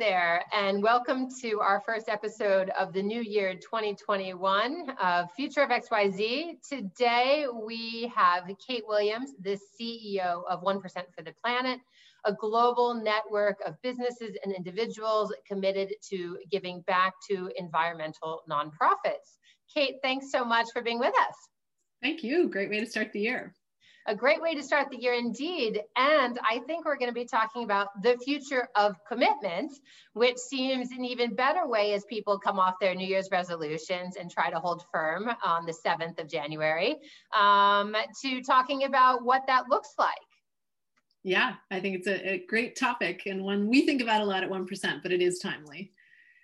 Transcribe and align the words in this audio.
There, 0.00 0.42
and 0.54 0.82
welcome 0.82 1.28
to 1.42 1.60
our 1.60 1.82
first 1.84 2.08
episode 2.08 2.70
of 2.70 2.94
the 2.94 3.02
new 3.02 3.20
year 3.20 3.52
2021 3.52 4.96
of 4.98 5.30
Future 5.36 5.60
of 5.60 5.68
XYZ. 5.68 6.54
Today 6.66 7.44
we 7.52 8.10
have 8.16 8.44
Kate 8.66 8.84
Williams, 8.88 9.32
the 9.42 9.58
CEO 9.78 10.42
of 10.48 10.62
1% 10.62 10.80
for 10.82 11.22
the 11.22 11.34
Planet, 11.44 11.80
a 12.24 12.32
global 12.32 12.94
network 12.94 13.58
of 13.66 13.74
businesses 13.82 14.38
and 14.42 14.54
individuals 14.54 15.34
committed 15.46 15.92
to 16.08 16.38
giving 16.50 16.80
back 16.86 17.12
to 17.28 17.50
environmental 17.58 18.40
nonprofits. 18.50 19.36
Kate, 19.72 19.96
thanks 20.02 20.32
so 20.32 20.46
much 20.46 20.68
for 20.72 20.80
being 20.80 20.98
with 20.98 21.12
us. 21.28 21.34
Thank 22.00 22.24
you. 22.24 22.48
Great 22.48 22.70
way 22.70 22.80
to 22.80 22.86
start 22.86 23.12
the 23.12 23.20
year 23.20 23.54
a 24.06 24.14
great 24.14 24.40
way 24.40 24.54
to 24.54 24.62
start 24.62 24.90
the 24.90 24.96
year 24.96 25.14
indeed. 25.14 25.80
And 25.96 26.38
I 26.48 26.60
think 26.66 26.84
we're 26.84 26.96
going 26.96 27.10
to 27.10 27.14
be 27.14 27.26
talking 27.26 27.64
about 27.64 27.88
the 28.02 28.16
future 28.24 28.68
of 28.74 28.96
commitment, 29.06 29.72
which 30.14 30.38
seems 30.38 30.90
an 30.90 31.04
even 31.04 31.34
better 31.34 31.66
way 31.66 31.92
as 31.92 32.04
people 32.04 32.38
come 32.38 32.58
off 32.58 32.74
their 32.80 32.94
New 32.94 33.06
Year's 33.06 33.28
resolutions 33.30 34.16
and 34.16 34.30
try 34.30 34.50
to 34.50 34.58
hold 34.58 34.84
firm 34.92 35.30
on 35.44 35.66
the 35.66 35.74
7th 35.86 36.18
of 36.18 36.28
January 36.28 36.96
um, 37.38 37.94
to 38.22 38.42
talking 38.42 38.84
about 38.84 39.24
what 39.24 39.42
that 39.46 39.68
looks 39.68 39.94
like. 39.98 40.16
Yeah, 41.22 41.54
I 41.70 41.80
think 41.80 41.96
it's 41.96 42.06
a, 42.06 42.34
a 42.34 42.46
great 42.46 42.76
topic 42.76 43.24
and 43.26 43.42
one 43.44 43.68
we 43.68 43.84
think 43.84 44.00
about 44.00 44.22
a 44.22 44.24
lot 44.24 44.42
at 44.42 44.50
1%, 44.50 45.02
but 45.02 45.12
it 45.12 45.20
is 45.20 45.38
timely. 45.38 45.92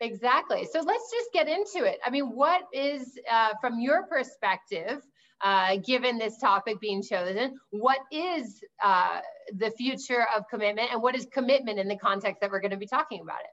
Exactly. 0.03 0.69
So 0.71 0.81
let's 0.81 1.11
just 1.11 1.33
get 1.33 1.49
into 1.49 1.89
it. 1.89 1.99
I 2.05 2.11
mean, 2.11 2.27
what 2.27 2.65
is, 2.73 3.19
uh, 3.31 3.51
from 3.61 3.81
your 3.81 4.03
perspective, 4.03 5.01
uh, 5.42 5.77
given 5.84 6.19
this 6.19 6.39
topic 6.39 6.81
being 6.81 7.03
chosen. 7.03 7.56
What 7.70 8.01
is 8.11 8.61
uh, 8.83 9.20
the 9.56 9.70
future 9.73 10.27
of 10.37 10.45
commitment 10.48 10.91
and 10.93 11.03
what 11.03 11.15
is 11.15 11.27
commitment 11.33 11.78
in 11.78 11.89
the 11.89 11.98
context 11.98 12.41
that 12.41 12.51
we're 12.51 12.61
going 12.61 12.70
to 12.70 12.77
be 12.77 12.87
talking 12.87 13.20
about 13.20 13.41
it? 13.41 13.51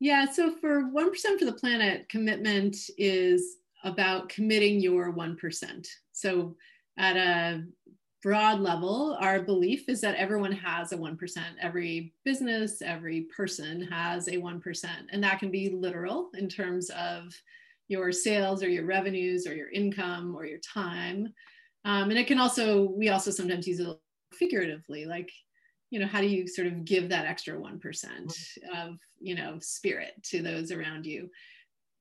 Yeah, 0.00 0.30
so 0.30 0.52
for 0.52 0.82
1% 0.82 1.38
for 1.38 1.44
the 1.44 1.52
planet, 1.52 2.08
commitment 2.08 2.76
is 2.98 3.56
about 3.84 4.28
committing 4.28 4.80
your 4.80 5.12
1%. 5.14 5.86
So 6.12 6.56
at 6.98 7.16
a 7.16 7.64
broad 8.22 8.60
level, 8.60 9.16
our 9.20 9.42
belief 9.42 9.88
is 9.88 10.00
that 10.00 10.16
everyone 10.16 10.52
has 10.52 10.92
a 10.92 10.96
1%. 10.96 11.16
Every 11.60 12.14
business, 12.24 12.82
every 12.82 13.22
person 13.36 13.82
has 13.82 14.28
a 14.28 14.32
1%. 14.32 14.86
And 15.12 15.22
that 15.22 15.38
can 15.38 15.50
be 15.50 15.70
literal 15.70 16.30
in 16.34 16.48
terms 16.48 16.90
of 16.90 17.34
your 17.88 18.12
sales 18.12 18.62
or 18.62 18.68
your 18.68 18.86
revenues 18.86 19.46
or 19.46 19.54
your 19.54 19.70
income 19.70 20.34
or 20.34 20.46
your 20.46 20.60
time. 20.60 21.32
Um, 21.84 22.10
and 22.10 22.18
it 22.18 22.26
can 22.26 22.38
also, 22.38 22.82
we 22.82 23.10
also 23.10 23.30
sometimes 23.30 23.66
use 23.66 23.80
it 23.80 23.98
figuratively, 24.32 25.04
like, 25.04 25.30
you 25.90 26.00
know, 26.00 26.06
how 26.06 26.20
do 26.20 26.26
you 26.26 26.48
sort 26.48 26.66
of 26.66 26.84
give 26.84 27.08
that 27.10 27.26
extra 27.26 27.56
1% 27.56 28.58
of, 28.74 28.96
you 29.20 29.34
know, 29.34 29.58
spirit 29.60 30.12
to 30.24 30.42
those 30.42 30.72
around 30.72 31.06
you? 31.06 31.30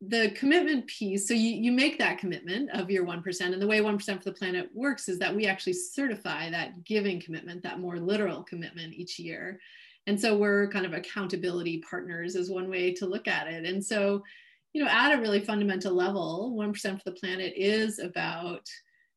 The 0.02 0.31
commitment 0.31 0.88
piece, 0.88 1.28
so 1.28 1.34
you, 1.34 1.50
you 1.50 1.72
make 1.72 2.00
that 2.00 2.18
commitment 2.18 2.72
of 2.72 2.90
your 2.90 3.06
1%. 3.06 3.41
And 3.41 3.62
the 3.62 3.68
way 3.68 3.79
1% 3.79 4.18
for 4.18 4.24
the 4.24 4.31
planet 4.34 4.69
works 4.74 5.08
is 5.09 5.19
that 5.19 5.35
we 5.35 5.46
actually 5.46 5.74
certify 5.74 6.50
that 6.50 6.84
giving 6.84 7.22
commitment, 7.22 7.62
that 7.63 7.79
more 7.79 7.97
literal 7.97 8.44
commitment 8.44 8.94
each 8.94 9.19
year. 9.19 9.59
And 10.08 10.19
so 10.19 10.35
we're 10.35 10.69
kind 10.69 10.85
of 10.85 10.94
accountability 10.94 11.84
partners, 11.90 12.35
is 12.35 12.50
one 12.50 12.69
way 12.69 12.94
to 12.96 13.06
look 13.06 13.28
at 13.28 13.47
it. 13.47 13.66
And 13.66 13.84
so 13.84 14.24
you 14.73 14.84
know, 14.84 14.89
at 14.89 15.13
a 15.13 15.22
really 15.22 15.39
fundamental 15.39 15.94
level, 15.94 16.53
1% 16.57 16.75
for 16.75 17.01
the 17.06 17.16
planet 17.16 17.53
is 17.56 18.00
about 18.00 18.67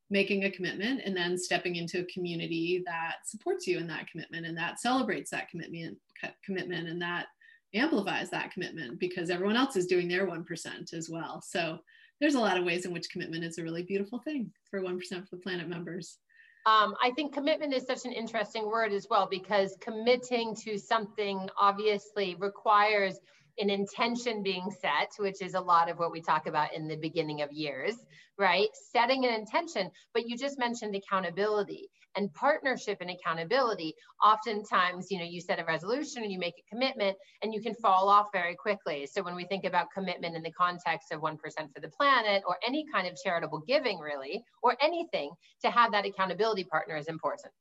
making 0.09 0.45
a 0.45 0.51
commitment 0.51 1.01
and 1.03 1.17
then 1.17 1.37
stepping 1.37 1.75
into 1.75 1.99
a 1.99 2.05
community 2.05 2.81
that 2.85 3.15
supports 3.25 3.67
you 3.67 3.77
in 3.77 3.87
that 3.87 4.07
commitment 4.09 4.45
and 4.45 4.57
that 4.57 4.79
celebrates 4.79 5.29
that 5.31 5.49
commitment 5.49 5.97
commitment 6.45 6.87
and 6.87 7.01
that 7.01 7.27
amplifies 7.73 8.29
that 8.29 8.51
commitment 8.51 8.99
because 8.99 9.29
everyone 9.29 9.57
else 9.57 9.75
is 9.75 9.87
doing 9.87 10.07
their 10.07 10.25
1% 10.25 10.93
as 10.93 11.09
well. 11.09 11.41
So 11.41 11.79
there's 12.19 12.35
a 12.35 12.39
lot 12.39 12.57
of 12.57 12.63
ways 12.63 12.85
in 12.85 12.93
which 12.93 13.09
commitment 13.09 13.43
is 13.43 13.57
a 13.57 13.63
really 13.63 13.83
beautiful 13.83 14.19
thing 14.19 14.51
for 14.69 14.81
1% 14.81 14.99
for 15.27 15.35
the 15.35 15.41
planet 15.41 15.67
members. 15.67 16.17
Um, 16.65 16.95
I 17.01 17.11
think 17.11 17.33
commitment 17.33 17.73
is 17.73 17.85
such 17.85 18.05
an 18.05 18.11
interesting 18.11 18.65
word 18.65 18.91
as 18.91 19.07
well 19.09 19.27
because 19.29 19.77
committing 19.79 20.55
to 20.63 20.77
something 20.77 21.47
obviously 21.59 22.35
requires 22.39 23.19
an 23.59 23.69
intention 23.69 24.43
being 24.43 24.69
set, 24.81 25.11
which 25.17 25.41
is 25.41 25.53
a 25.53 25.59
lot 25.59 25.89
of 25.89 25.97
what 25.97 26.11
we 26.11 26.21
talk 26.21 26.47
about 26.47 26.73
in 26.73 26.87
the 26.87 26.95
beginning 26.95 27.41
of 27.41 27.51
years, 27.51 27.95
right? 28.37 28.69
Setting 28.91 29.25
an 29.25 29.33
intention, 29.33 29.89
but 30.13 30.27
you 30.27 30.37
just 30.37 30.59
mentioned 30.59 30.95
accountability 30.95 31.89
and 32.15 32.33
partnership 32.33 32.97
and 33.01 33.11
accountability. 33.11 33.93
Oftentimes, 34.23 35.11
you 35.11 35.19
know, 35.19 35.25
you 35.25 35.39
set 35.39 35.59
a 35.59 35.65
resolution 35.65 36.23
and 36.23 36.31
you 36.31 36.39
make 36.39 36.55
a 36.57 36.69
commitment 36.73 37.15
and 37.41 37.53
you 37.53 37.61
can 37.61 37.75
fall 37.75 38.09
off 38.09 38.27
very 38.33 38.55
quickly. 38.55 39.07
So 39.11 39.21
when 39.21 39.35
we 39.35 39.45
think 39.45 39.65
about 39.65 39.91
commitment 39.93 40.35
in 40.35 40.43
the 40.43 40.51
context 40.51 41.11
of 41.11 41.21
1% 41.21 41.37
for 41.37 41.79
the 41.79 41.89
planet 41.89 42.43
or 42.47 42.57
any 42.65 42.85
kind 42.91 43.07
of 43.07 43.15
charitable 43.23 43.63
giving, 43.67 43.99
really, 43.99 44.43
or 44.63 44.75
anything, 44.81 45.31
to 45.63 45.69
have 45.69 45.91
that 45.91 46.05
accountability 46.05 46.63
partner 46.63 46.97
is 46.97 47.07
important. 47.07 47.53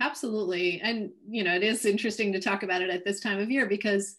Absolutely. 0.00 0.80
And, 0.82 1.10
you 1.28 1.44
know, 1.44 1.54
it 1.54 1.62
is 1.62 1.84
interesting 1.84 2.32
to 2.32 2.40
talk 2.40 2.64
about 2.64 2.82
it 2.82 2.90
at 2.90 3.04
this 3.04 3.20
time 3.20 3.38
of 3.38 3.50
year 3.50 3.66
because 3.66 4.16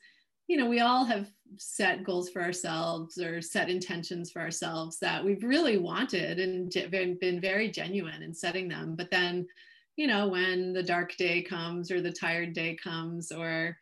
you 0.48 0.58
know, 0.58 0.68
we 0.68 0.80
all 0.80 1.06
have 1.06 1.30
set 1.58 2.04
goals 2.04 2.30
for 2.30 2.42
ourselves 2.42 3.18
or 3.18 3.42
set 3.42 3.70
intentions 3.70 4.32
for 4.32 4.42
ourselves 4.42 5.00
that 5.00 5.24
we've 5.24 5.44
really 5.44 5.78
wanted 5.78 6.40
and 6.40 6.72
been 7.20 7.42
very 7.42 7.70
genuine 7.70 8.22
in 8.22 8.34
setting 8.34 8.68
them. 8.68 8.96
But 8.96 9.10
then, 9.10 9.48
you 9.96 10.08
know, 10.08 10.28
when 10.28 10.74
the 10.74 10.84
dark 10.84 11.16
day 11.16 11.42
comes 11.42 11.92
or 11.92 12.02
the 12.02 12.12
tired 12.12 12.54
day 12.54 12.76
comes 12.76 13.32
or 13.32 13.78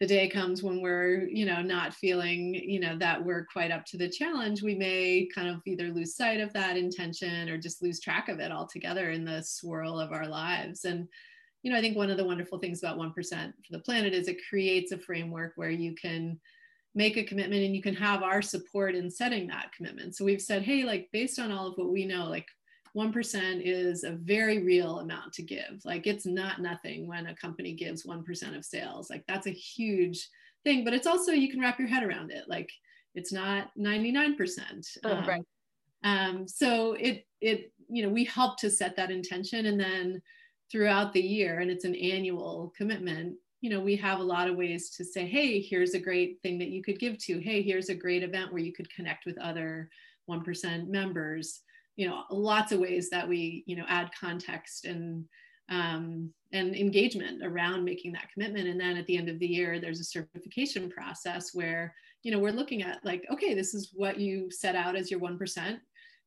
the 0.00 0.06
day 0.06 0.28
comes 0.28 0.62
when 0.62 0.80
we're, 0.80 1.28
you 1.28 1.44
know, 1.44 1.60
not 1.60 1.92
feeling, 1.92 2.54
you 2.54 2.78
know, 2.80 2.96
that 2.98 3.22
we're 3.22 3.46
quite 3.46 3.72
up 3.72 3.84
to 3.86 3.98
the 3.98 4.08
challenge, 4.08 4.62
we 4.62 4.74
may 4.74 5.28
kind 5.34 5.48
of 5.48 5.60
either 5.66 5.88
lose 5.88 6.16
sight 6.16 6.40
of 6.40 6.52
that 6.52 6.76
intention 6.76 7.48
or 7.48 7.58
just 7.58 7.82
lose 7.82 8.00
track 8.00 8.28
of 8.28 8.38
it 8.38 8.52
altogether 8.52 9.10
in 9.10 9.24
the 9.24 9.42
swirl 9.42 9.98
of 9.98 10.12
our 10.12 10.26
lives. 10.26 10.84
And 10.84 11.08
you 11.68 11.74
know, 11.74 11.78
I 11.78 11.82
think 11.82 11.98
one 11.98 12.08
of 12.08 12.16
the 12.16 12.24
wonderful 12.24 12.58
things 12.58 12.82
about 12.82 12.96
1% 12.96 13.12
for 13.12 13.52
the 13.72 13.78
planet 13.80 14.14
is 14.14 14.26
it 14.26 14.40
creates 14.48 14.90
a 14.90 14.96
framework 14.96 15.52
where 15.56 15.68
you 15.68 15.94
can 15.94 16.40
make 16.94 17.18
a 17.18 17.22
commitment 17.22 17.62
and 17.62 17.76
you 17.76 17.82
can 17.82 17.92
have 17.92 18.22
our 18.22 18.40
support 18.40 18.94
in 18.94 19.10
setting 19.10 19.46
that 19.48 19.70
commitment. 19.76 20.16
So 20.16 20.24
we've 20.24 20.40
said, 20.40 20.62
hey, 20.62 20.84
like 20.84 21.10
based 21.12 21.38
on 21.38 21.52
all 21.52 21.66
of 21.66 21.74
what 21.76 21.92
we 21.92 22.06
know, 22.06 22.24
like 22.24 22.46
1% 22.96 23.60
is 23.62 24.02
a 24.02 24.12
very 24.12 24.64
real 24.64 25.00
amount 25.00 25.34
to 25.34 25.42
give. 25.42 25.84
Like 25.84 26.06
it's 26.06 26.24
not 26.24 26.62
nothing 26.62 27.06
when 27.06 27.26
a 27.26 27.36
company 27.36 27.74
gives 27.74 28.06
1% 28.06 28.56
of 28.56 28.64
sales. 28.64 29.10
Like 29.10 29.24
that's 29.28 29.46
a 29.46 29.50
huge 29.50 30.26
thing, 30.64 30.84
but 30.84 30.94
it's 30.94 31.06
also, 31.06 31.32
you 31.32 31.50
can 31.50 31.60
wrap 31.60 31.78
your 31.78 31.88
head 31.88 32.02
around 32.02 32.30
it. 32.30 32.44
Like 32.48 32.70
it's 33.14 33.30
not 33.30 33.68
99%. 33.78 34.86
Oh, 35.04 35.12
um, 35.12 35.26
right. 35.26 35.44
Um, 36.02 36.48
so 36.48 36.94
it, 36.94 37.26
it, 37.42 37.72
you 37.90 38.04
know, 38.04 38.08
we 38.08 38.24
help 38.24 38.56
to 38.60 38.70
set 38.70 38.96
that 38.96 39.10
intention 39.10 39.66
and 39.66 39.78
then 39.78 40.22
throughout 40.70 41.12
the 41.12 41.20
year 41.20 41.60
and 41.60 41.70
it's 41.70 41.84
an 41.84 41.94
annual 41.94 42.72
commitment 42.76 43.34
you 43.60 43.70
know 43.70 43.80
we 43.80 43.96
have 43.96 44.20
a 44.20 44.24
lot 44.24 44.48
of 44.48 44.56
ways 44.56 44.90
to 44.90 45.04
say 45.04 45.26
hey 45.26 45.60
here's 45.60 45.94
a 45.94 46.00
great 46.00 46.38
thing 46.42 46.58
that 46.58 46.68
you 46.68 46.82
could 46.82 46.98
give 46.98 47.18
to. 47.18 47.40
Hey 47.40 47.62
here's 47.62 47.88
a 47.88 47.94
great 47.94 48.22
event 48.22 48.52
where 48.52 48.62
you 48.62 48.72
could 48.72 48.92
connect 48.94 49.26
with 49.26 49.38
other 49.38 49.88
1% 50.30 50.88
members. 50.88 51.60
You 51.96 52.08
know 52.08 52.22
lots 52.30 52.72
of 52.72 52.80
ways 52.80 53.10
that 53.10 53.28
we 53.28 53.64
you 53.66 53.76
know 53.76 53.84
add 53.88 54.10
context 54.18 54.84
and 54.84 55.24
um, 55.70 56.32
and 56.52 56.74
engagement 56.74 57.44
around 57.44 57.84
making 57.84 58.12
that 58.12 58.30
commitment. 58.32 58.68
And 58.68 58.80
then 58.80 58.96
at 58.96 59.04
the 59.06 59.18
end 59.18 59.28
of 59.28 59.38
the 59.38 59.46
year 59.46 59.80
there's 59.80 60.00
a 60.00 60.04
certification 60.04 60.88
process 60.88 61.50
where 61.52 61.94
you 62.22 62.30
know 62.30 62.38
we're 62.38 62.52
looking 62.52 62.82
at 62.82 63.04
like 63.04 63.26
okay 63.32 63.54
this 63.54 63.74
is 63.74 63.90
what 63.94 64.20
you 64.20 64.50
set 64.50 64.76
out 64.76 64.96
as 64.96 65.10
your 65.10 65.20
1% 65.20 65.78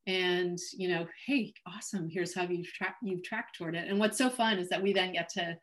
and 0.08 0.58
you 0.74 0.88
know 0.88 1.06
hey 1.28 1.54
awesome 1.68 2.10
here's 2.10 2.34
how 2.34 2.44
you've 2.44 2.72
tracked 2.74 2.98
you've 3.04 3.24
tracked 3.24 3.56
toward 3.56 3.76
it 3.76 3.88
and 3.88 4.00
what's 4.00 4.18
so 4.18 4.30
fun 4.30 4.58
is 4.58 4.68
that 4.68 4.82
we 4.82 4.94
then 4.94 5.14
get 5.14 5.30
to 5.30 5.56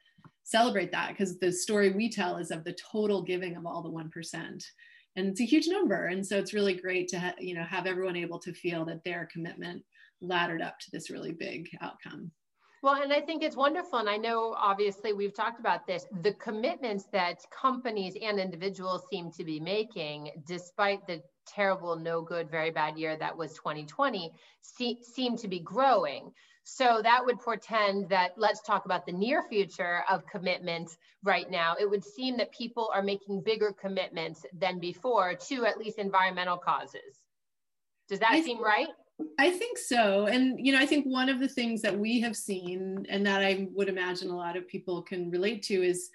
celebrate 0.44 0.92
that 0.92 1.10
because 1.10 1.38
the 1.38 1.52
story 1.52 1.90
we 1.90 2.08
tell 2.08 2.36
is 2.36 2.50
of 2.50 2.64
the 2.64 2.76
total 2.92 3.22
giving 3.22 3.56
of 3.56 3.66
all 3.66 3.82
the 3.82 3.90
1% 3.90 4.64
and 5.16 5.26
it's 5.26 5.40
a 5.40 5.44
huge 5.44 5.66
number 5.66 6.06
and 6.06 6.24
so 6.24 6.38
it's 6.38 6.54
really 6.54 6.74
great 6.74 7.08
to 7.08 7.18
ha- 7.18 7.34
you 7.38 7.54
know 7.54 7.64
have 7.64 7.86
everyone 7.86 8.16
able 8.16 8.38
to 8.38 8.52
feel 8.52 8.84
that 8.84 9.02
their 9.04 9.28
commitment 9.32 9.82
laddered 10.20 10.62
up 10.62 10.78
to 10.78 10.90
this 10.92 11.10
really 11.10 11.32
big 11.32 11.68
outcome 11.80 12.30
well, 12.80 13.02
and 13.02 13.12
I 13.12 13.20
think 13.20 13.42
it's 13.42 13.56
wonderful. 13.56 13.98
And 13.98 14.08
I 14.08 14.16
know 14.16 14.54
obviously 14.56 15.12
we've 15.12 15.34
talked 15.34 15.58
about 15.58 15.86
this 15.86 16.06
the 16.22 16.34
commitments 16.34 17.06
that 17.12 17.44
companies 17.50 18.14
and 18.22 18.38
individuals 18.38 19.02
seem 19.10 19.32
to 19.32 19.44
be 19.44 19.58
making, 19.58 20.30
despite 20.46 21.04
the 21.06 21.20
terrible, 21.48 21.96
no 21.96 22.22
good, 22.22 22.50
very 22.50 22.70
bad 22.70 22.98
year 22.98 23.16
that 23.16 23.36
was 23.36 23.52
2020 23.54 24.32
se- 24.60 24.98
seem 25.02 25.36
to 25.36 25.48
be 25.48 25.60
growing. 25.60 26.32
So 26.64 27.00
that 27.02 27.24
would 27.24 27.38
portend 27.40 28.10
that 28.10 28.32
let's 28.36 28.60
talk 28.60 28.84
about 28.84 29.06
the 29.06 29.12
near 29.12 29.42
future 29.42 30.02
of 30.08 30.26
commitment 30.26 30.90
right 31.24 31.50
now. 31.50 31.76
It 31.80 31.88
would 31.88 32.04
seem 32.04 32.36
that 32.36 32.52
people 32.52 32.90
are 32.94 33.02
making 33.02 33.42
bigger 33.42 33.72
commitments 33.72 34.44
than 34.52 34.78
before 34.78 35.34
to 35.48 35.64
at 35.64 35.78
least 35.78 35.98
environmental 35.98 36.58
causes. 36.58 37.24
Does 38.08 38.18
that 38.20 38.32
I 38.32 38.42
seem 38.42 38.62
right? 38.62 38.88
I 39.38 39.50
think 39.50 39.78
so. 39.78 40.26
And, 40.26 40.64
you 40.64 40.72
know, 40.72 40.78
I 40.78 40.86
think 40.86 41.06
one 41.06 41.28
of 41.28 41.40
the 41.40 41.48
things 41.48 41.82
that 41.82 41.98
we 41.98 42.20
have 42.20 42.36
seen 42.36 43.06
and 43.08 43.26
that 43.26 43.42
I 43.42 43.68
would 43.74 43.88
imagine 43.88 44.30
a 44.30 44.36
lot 44.36 44.56
of 44.56 44.68
people 44.68 45.02
can 45.02 45.30
relate 45.30 45.62
to 45.64 45.82
is 45.82 46.10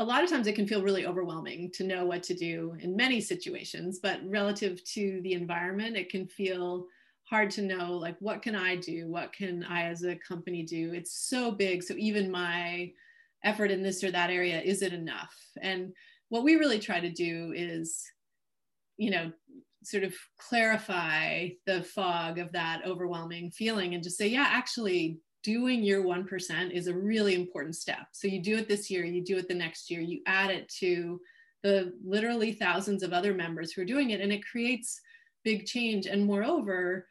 a 0.00 0.04
lot 0.04 0.24
of 0.24 0.30
times 0.30 0.46
it 0.46 0.54
can 0.54 0.66
feel 0.66 0.82
really 0.82 1.06
overwhelming 1.06 1.70
to 1.72 1.84
know 1.84 2.06
what 2.06 2.22
to 2.22 2.34
do 2.34 2.74
in 2.80 2.96
many 2.96 3.20
situations, 3.20 3.98
but 4.02 4.18
relative 4.24 4.82
to 4.84 5.20
the 5.22 5.34
environment, 5.34 5.94
it 5.94 6.08
can 6.08 6.26
feel 6.26 6.86
hard 7.24 7.50
to 7.50 7.62
know 7.62 7.92
like 7.92 8.16
what 8.18 8.40
can 8.40 8.54
I 8.56 8.76
do? 8.76 9.08
What 9.08 9.30
can 9.34 9.62
I 9.62 9.84
as 9.84 10.02
a 10.02 10.16
company 10.16 10.62
do? 10.62 10.94
It's 10.94 11.28
so 11.28 11.52
big. 11.52 11.82
So 11.82 11.94
even 11.98 12.30
my 12.30 12.92
effort 13.44 13.70
in 13.70 13.82
this 13.82 14.02
or 14.02 14.10
that 14.10 14.30
area 14.30 14.62
isn't 14.62 14.92
enough. 14.92 15.36
And 15.60 15.92
what 16.30 16.44
we 16.44 16.56
really 16.56 16.78
try 16.78 16.98
to 16.98 17.10
do 17.10 17.52
is, 17.54 18.02
you 18.96 19.10
know, 19.10 19.30
sort 19.82 20.04
of 20.04 20.14
clarify 20.38 21.50
the 21.66 21.82
fog 21.82 22.38
of 22.38 22.52
that 22.52 22.86
overwhelming 22.86 23.50
feeling 23.50 23.94
and 23.94 24.02
just 24.02 24.16
say, 24.16 24.28
yeah, 24.28 24.46
actually, 24.48 25.18
doing 25.42 25.82
your 25.82 26.04
1% 26.04 26.70
is 26.70 26.86
a 26.86 26.94
really 26.94 27.34
important 27.34 27.76
step. 27.76 28.08
So 28.12 28.28
you 28.28 28.42
do 28.42 28.56
it 28.56 28.68
this 28.68 28.90
year, 28.90 29.04
you 29.04 29.24
do 29.24 29.38
it 29.38 29.48
the 29.48 29.54
next 29.54 29.90
year, 29.90 30.00
you 30.00 30.20
add 30.26 30.50
it 30.50 30.68
to 30.80 31.20
the 31.62 31.92
literally 32.04 32.52
thousands 32.52 33.02
of 33.02 33.12
other 33.12 33.34
members 33.34 33.72
who 33.72 33.82
are 33.82 33.86
doing 33.86 34.10
it, 34.10 34.20
and 34.20 34.32
it 34.32 34.46
creates 34.46 35.00
big 35.44 35.66
change. 35.66 36.06
And 36.06 36.24
moreover, 36.24 37.06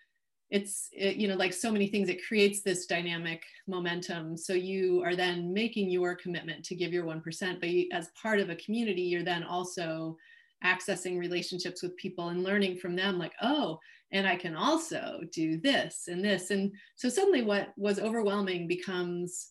it's 0.50 0.90
it, 0.92 1.18
you 1.18 1.28
know 1.28 1.36
like 1.36 1.54
so 1.54 1.72
many 1.72 1.88
things 1.88 2.10
it 2.10 2.26
creates 2.26 2.62
this 2.62 2.86
dynamic 2.86 3.44
momentum 3.68 4.36
so 4.36 4.54
you 4.54 5.04
are 5.04 5.16
then 5.16 5.54
making 5.54 5.90
your 5.90 6.16
commitment 6.16 6.64
to 6.66 6.76
give 6.76 6.92
your 6.92 7.04
1% 7.04 7.60
but 7.60 7.70
you, 7.70 7.88
as 7.92 8.10
part 8.20 8.40
of 8.40 8.50
a 8.50 8.56
community 8.56 9.02
you're 9.02 9.24
then 9.24 9.44
also 9.44 10.18
accessing 10.64 11.20
relationships 11.20 11.84
with 11.84 11.96
people 11.98 12.30
and 12.30 12.44
learning 12.44 12.78
from 12.78 12.96
them 12.96 13.20
like 13.20 13.34
oh 13.42 13.80
and 14.12 14.28
i 14.28 14.36
can 14.36 14.56
also 14.56 15.22
do 15.32 15.60
this 15.60 16.08
and 16.08 16.24
this. 16.24 16.52
And 16.52 16.72
so 16.96 17.10
suddenly 17.10 17.44
what 17.44 17.70
was 17.78 18.00
overwhelming 18.00 18.68
becomes 18.68 19.50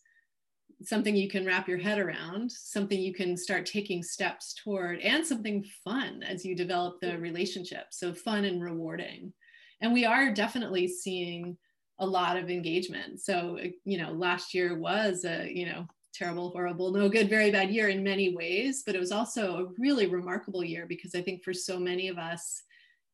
something 0.82 1.16
you 1.16 1.28
can 1.28 1.44
wrap 1.44 1.66
your 1.66 1.78
head 1.78 1.98
around 1.98 2.52
something 2.52 3.00
you 3.00 3.12
can 3.12 3.36
start 3.36 3.66
taking 3.66 4.00
steps 4.02 4.54
toward 4.62 5.00
and 5.00 5.26
something 5.26 5.64
fun 5.84 6.22
as 6.22 6.44
you 6.44 6.54
develop 6.54 7.00
the 7.00 7.08
mm-hmm. 7.08 7.22
relationship. 7.22 7.86
So 7.90 8.14
fun 8.14 8.44
and 8.44 8.62
rewarding. 8.62 9.32
And 9.80 9.92
we 9.92 10.04
are 10.04 10.32
definitely 10.32 10.86
seeing 10.86 11.56
a 11.98 12.06
lot 12.06 12.36
of 12.36 12.48
engagement. 12.48 13.20
So 13.20 13.56
eh, 13.56 13.70
you 13.84 13.98
know 13.98 14.12
last 14.12 14.54
year 14.54 14.78
was 14.78 15.24
a 15.24 15.50
you 15.52 15.66
know 15.66 15.86
terrible, 16.14 16.50
horrible, 16.50 16.92
no 16.92 17.08
good, 17.08 17.28
very 17.28 17.50
bad 17.50 17.70
year 17.70 17.88
in 17.88 18.02
many 18.02 18.34
ways, 18.34 18.82
but 18.84 18.94
it 18.96 18.98
was 18.98 19.12
also 19.12 19.56
a 19.56 19.80
really 19.80 20.06
remarkable 20.06 20.64
year 20.64 20.84
because 20.88 21.14
I 21.14 21.22
think 21.22 21.44
for 21.44 21.54
so 21.54 21.78
many 21.78 22.08
of 22.08 22.18
us, 22.18 22.62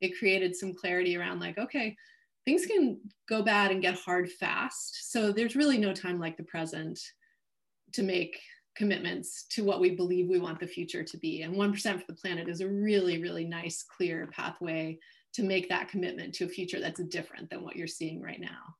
it 0.04 0.18
created 0.18 0.54
some 0.54 0.74
clarity 0.74 1.16
around 1.16 1.40
like, 1.40 1.58
okay, 1.58 1.96
things 2.44 2.66
can 2.66 2.98
go 3.28 3.42
bad 3.42 3.70
and 3.70 3.82
get 3.82 3.94
hard 3.94 4.30
fast. 4.30 5.10
So 5.10 5.32
there's 5.32 5.56
really 5.56 5.78
no 5.78 5.92
time 5.92 6.20
like 6.20 6.36
the 6.36 6.44
present 6.44 7.00
to 7.92 8.02
make 8.02 8.40
commitments 8.76 9.46
to 9.50 9.64
what 9.64 9.80
we 9.80 9.90
believe 9.90 10.28
we 10.28 10.40
want 10.40 10.60
the 10.60 10.66
future 10.66 11.02
to 11.02 11.16
be. 11.18 11.42
And 11.42 11.54
1% 11.54 11.98
for 11.98 12.04
the 12.08 12.14
planet 12.14 12.48
is 12.48 12.60
a 12.60 12.68
really, 12.68 13.22
really 13.22 13.44
nice, 13.44 13.84
clear 13.84 14.28
pathway 14.32 14.98
to 15.34 15.42
make 15.42 15.68
that 15.68 15.88
commitment 15.88 16.34
to 16.34 16.44
a 16.44 16.48
future 16.48 16.80
that's 16.80 17.02
different 17.04 17.50
than 17.50 17.62
what 17.62 17.76
you're 17.76 17.86
seeing 17.86 18.20
right 18.20 18.40
now 18.40 18.74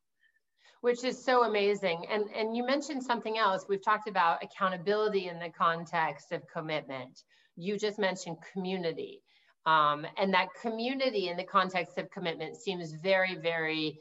which 0.85 1.03
is 1.03 1.25
so 1.25 1.44
amazing. 1.44 2.05
And, 2.11 2.25
and 2.37 2.55
you 2.55 2.62
mentioned 2.62 3.03
something 3.03 3.38
else. 3.38 3.65
We've 3.67 3.82
talked 3.82 4.06
about 4.06 4.44
accountability 4.44 5.29
in 5.29 5.38
the 5.38 5.49
context 5.49 6.31
of 6.31 6.43
commitment. 6.47 7.23
You 7.56 7.79
just 7.79 7.99
mentioned 7.99 8.37
community. 8.53 9.23
Um, 9.66 10.06
and 10.19 10.32
that 10.34 10.49
community 10.61 11.28
in 11.28 11.37
the 11.37 11.44
context 11.44 11.96
of 11.99 12.11
commitment 12.11 12.56
seems 12.56 12.93
very, 12.93 13.34
very, 13.37 13.99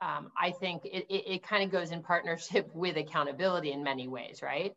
um, 0.00 0.30
I 0.40 0.50
think 0.50 0.84
it, 0.84 1.06
it, 1.10 1.34
it 1.34 1.42
kind 1.42 1.62
of 1.62 1.70
goes 1.70 1.90
in 1.90 2.02
partnership 2.02 2.70
with 2.74 2.96
accountability 2.96 3.72
in 3.72 3.82
many 3.82 4.08
ways, 4.08 4.40
right? 4.42 4.72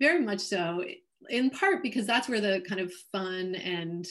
Very 0.00 0.20
much 0.20 0.40
so. 0.40 0.84
In 1.28 1.50
part 1.50 1.82
because 1.82 2.06
that's 2.06 2.28
where 2.28 2.40
the 2.40 2.62
kind 2.68 2.80
of 2.80 2.92
fun 3.10 3.54
and 3.54 4.06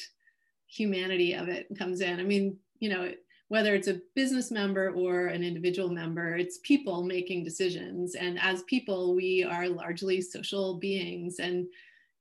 humanity 0.67 1.33
of 1.33 1.47
it 1.47 1.67
comes 1.77 2.01
in. 2.01 2.19
I 2.19 2.23
mean, 2.23 2.57
you 2.79 2.89
know, 2.89 3.11
whether 3.49 3.75
it's 3.75 3.87
a 3.87 4.01
business 4.15 4.49
member 4.49 4.91
or 4.91 5.27
an 5.27 5.43
individual 5.43 5.89
member, 5.89 6.35
it's 6.35 6.59
people 6.63 7.03
making 7.03 7.43
decisions. 7.43 8.15
And 8.15 8.39
as 8.41 8.63
people, 8.63 9.13
we 9.13 9.43
are 9.43 9.69
largely 9.69 10.21
social 10.21 10.79
beings. 10.79 11.37
And 11.39 11.67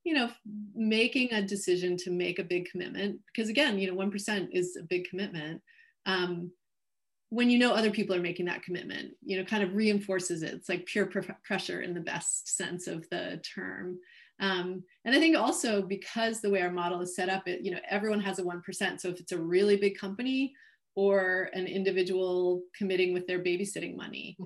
you 0.04 0.14
know, 0.14 0.30
making 0.74 1.32
a 1.32 1.42
decision 1.42 1.96
to 1.98 2.10
make 2.10 2.38
a 2.38 2.44
big 2.44 2.68
commitment, 2.70 3.20
because 3.26 3.48
again, 3.48 3.78
you 3.78 3.90
know, 3.90 3.96
1% 3.96 4.48
is 4.52 4.76
a 4.76 4.82
big 4.82 5.08
commitment. 5.08 5.60
Um, 6.06 6.50
when 7.30 7.48
you 7.48 7.58
know 7.58 7.72
other 7.72 7.90
people 7.90 8.14
are 8.14 8.20
making 8.20 8.44
that 8.44 8.62
commitment, 8.62 9.12
you 9.24 9.38
know, 9.38 9.44
kind 9.44 9.62
of 9.62 9.74
reinforces 9.74 10.42
it. 10.42 10.52
It's 10.52 10.68
like 10.68 10.84
peer 10.84 11.06
pr- 11.06 11.32
pressure 11.44 11.80
in 11.80 11.94
the 11.94 12.00
best 12.00 12.56
sense 12.56 12.86
of 12.86 13.08
the 13.08 13.40
term. 13.54 13.98
Um, 14.38 14.82
and 15.06 15.14
I 15.14 15.18
think 15.18 15.36
also 15.36 15.80
because 15.80 16.42
the 16.42 16.50
way 16.50 16.60
our 16.60 16.70
model 16.70 17.00
is 17.00 17.16
set 17.16 17.30
up, 17.30 17.48
it, 17.48 17.62
you 17.62 17.70
know, 17.70 17.78
everyone 17.88 18.20
has 18.20 18.38
a 18.38 18.42
1%. 18.42 19.00
So 19.00 19.08
if 19.08 19.18
it's 19.18 19.32
a 19.32 19.40
really 19.40 19.76
big 19.76 19.96
company, 19.96 20.52
or 20.94 21.48
an 21.54 21.66
individual 21.66 22.62
committing 22.76 23.14
with 23.14 23.26
their 23.26 23.38
babysitting 23.38 23.96
money. 23.96 24.36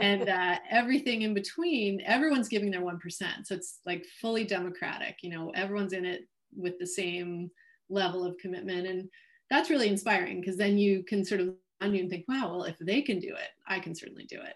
And 0.00 0.28
uh, 0.28 0.56
everything 0.70 1.22
in 1.22 1.34
between 1.34 2.00
everyone's 2.02 2.48
giving 2.48 2.70
their 2.70 2.82
1% 2.82 3.00
so 3.44 3.54
it's 3.54 3.80
like 3.84 4.04
fully 4.20 4.44
democratic 4.44 5.16
you 5.22 5.30
know 5.30 5.50
everyone's 5.54 5.92
in 5.92 6.04
it 6.04 6.22
with 6.54 6.78
the 6.78 6.86
same 6.86 7.50
level 7.88 8.24
of 8.24 8.38
commitment. 8.38 8.86
And 8.86 9.08
that's 9.50 9.70
really 9.70 9.88
inspiring 9.88 10.40
because 10.40 10.56
then 10.56 10.78
you 10.78 11.04
can 11.04 11.24
sort 11.24 11.40
of 11.40 11.54
you 11.82 12.00
and 12.00 12.08
think 12.10 12.24
wow 12.26 12.50
well 12.50 12.64
if 12.64 12.76
they 12.80 13.02
can 13.02 13.18
do 13.18 13.28
it 13.28 13.50
i 13.68 13.78
can 13.78 13.94
certainly 13.94 14.24
do 14.24 14.40
it. 14.40 14.54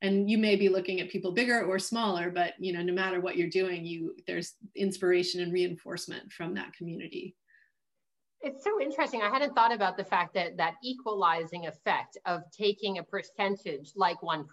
And 0.00 0.30
you 0.30 0.38
may 0.38 0.54
be 0.54 0.68
looking 0.68 1.00
at 1.00 1.10
people 1.10 1.32
bigger 1.32 1.64
or 1.64 1.78
smaller 1.78 2.30
but 2.30 2.52
you 2.58 2.72
know 2.72 2.82
no 2.82 2.92
matter 2.92 3.20
what 3.20 3.36
you're 3.36 3.48
doing 3.48 3.84
you 3.84 4.14
there's 4.26 4.54
inspiration 4.76 5.40
and 5.40 5.52
reinforcement 5.52 6.30
from 6.30 6.54
that 6.54 6.72
community 6.74 7.34
it's 8.40 8.62
so 8.62 8.80
interesting. 8.80 9.22
I 9.22 9.28
hadn't 9.28 9.54
thought 9.54 9.72
about 9.72 9.96
the 9.96 10.04
fact 10.04 10.34
that 10.34 10.56
that 10.56 10.74
equalizing 10.82 11.66
effect 11.66 12.18
of 12.24 12.42
taking 12.56 12.98
a 12.98 13.02
percentage 13.02 13.92
like 13.96 14.20
1% 14.20 14.44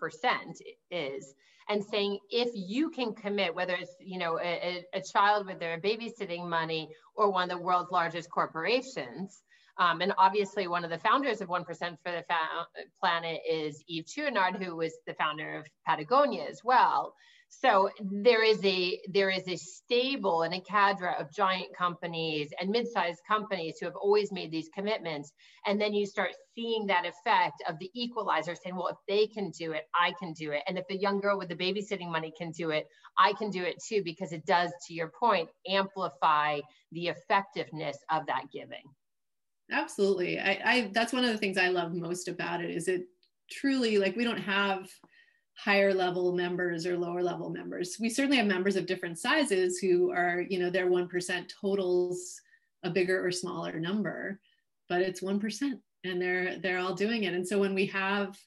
is 0.92 1.36
and 1.70 1.84
saying 1.84 2.20
if 2.30 2.50
you 2.54 2.90
can 2.90 3.14
commit, 3.14 3.54
whether 3.54 3.74
it's, 3.74 3.96
you 4.00 4.20
know, 4.20 4.40
a, 4.40 4.86
a 4.94 5.02
child 5.02 5.48
with 5.48 5.60
their 5.60 5.80
babysitting 5.80 6.48
money 6.48 6.90
or 7.16 7.32
one 7.32 7.50
of 7.50 7.58
the 7.58 7.64
world's 7.64 7.92
largest 7.92 8.30
corporations, 8.30 9.42
um, 9.78 10.02
and 10.02 10.14
obviously 10.18 10.68
one 10.68 10.84
of 10.84 10.90
the 10.90 11.00
founders 11.00 11.42
of 11.42 11.50
1% 11.50 11.66
for 11.68 12.12
the 12.12 12.24
fa- 12.28 12.68
planet 13.00 13.42
is 13.50 13.84
Yvon 13.92 14.06
Chouinard, 14.06 14.64
who 14.64 14.76
was 14.76 14.94
the 15.06 15.14
founder 15.16 15.58
of 15.58 15.66
Patagonia 15.86 16.46
as 16.50 16.62
well. 16.64 17.14
So 17.62 17.90
there 18.02 18.44
is 18.44 18.60
a 18.66 19.00
there 19.08 19.30
is 19.30 19.48
a 19.48 19.56
stable 19.56 20.42
and 20.42 20.54
a 20.54 20.62
cadre 20.62 21.14
of 21.18 21.34
giant 21.34 21.76
companies 21.78 22.50
and 22.60 22.70
mid-sized 22.70 23.20
companies 23.28 23.78
who 23.80 23.86
have 23.86 23.96
always 23.96 24.32
made 24.32 24.52
these 24.52 24.70
commitments. 24.76 25.32
And 25.66 25.80
then 25.80 25.94
you 25.94 26.06
start 26.06 26.32
seeing 26.54 26.86
that 26.88 27.06
effect 27.06 27.64
of 27.70 27.80
the 27.80 27.90
equalizer 27.94 28.56
saying, 28.56 28.76
well, 28.76 28.90
if 28.90 28.98
they 29.08 29.28
can 29.28 29.52
do 29.52 29.72
it, 29.72 29.84
I 30.00 30.14
can 30.20 30.34
do 30.34 30.52
it. 30.52 30.64
And 30.68 30.78
if 30.78 30.86
the 30.88 30.98
young 30.98 31.20
girl 31.20 31.38
with 31.38 31.50
the 31.50 31.56
babysitting 31.56 32.12
money 32.12 32.34
can 32.38 32.52
do 32.52 32.72
it, 32.72 32.88
I 33.18 33.34
can 33.34 33.50
do 33.50 33.64
it 33.64 33.82
too, 33.88 34.02
because 34.04 34.34
it 34.34 34.46
does, 34.46 34.72
to 34.88 34.94
your 34.94 35.12
point, 35.18 35.50
amplify 35.68 36.60
the 36.92 37.08
effectiveness 37.08 37.98
of 38.12 38.26
that 38.28 38.44
giving. 38.52 38.84
Absolutely. 39.72 40.40
I, 40.40 40.60
I 40.64 40.92
that's 40.94 41.14
one 41.14 41.24
of 41.24 41.32
the 41.32 41.38
things 41.38 41.58
I 41.58 41.70
love 41.70 41.94
most 41.94 42.28
about 42.28 42.64
it 42.64 42.70
is 42.70 42.88
it 42.88 43.04
truly 43.50 43.98
like 43.98 44.16
we 44.16 44.24
don't 44.24 44.38
have 44.38 44.90
higher 45.56 45.94
level 45.94 46.34
members 46.34 46.86
or 46.86 46.98
lower 46.98 47.24
level 47.24 47.50
members. 47.50 47.98
We 48.00 48.10
certainly 48.10 48.38
have 48.38 48.46
members 48.46 48.76
of 48.76 48.86
different 48.86 49.18
sizes 49.18 49.78
who 49.80 50.12
are, 50.12 50.44
you 50.50 50.60
know, 50.60 50.70
their 50.70 50.88
1% 50.88 51.50
totals 51.62 52.42
a 52.84 52.90
bigger 52.90 53.26
or 53.26 53.32
smaller 53.32 53.80
number, 53.80 54.40
but 54.90 55.02
it's 55.02 55.22
1% 55.22 55.80
and 56.04 56.22
they're 56.22 56.60
they're 56.60 56.80
all 56.80 56.94
doing 56.94 57.24
it. 57.24 57.34
And 57.34 57.48
so 57.48 57.60
when 57.60 57.74
we 57.74 57.88
have 57.88 58.38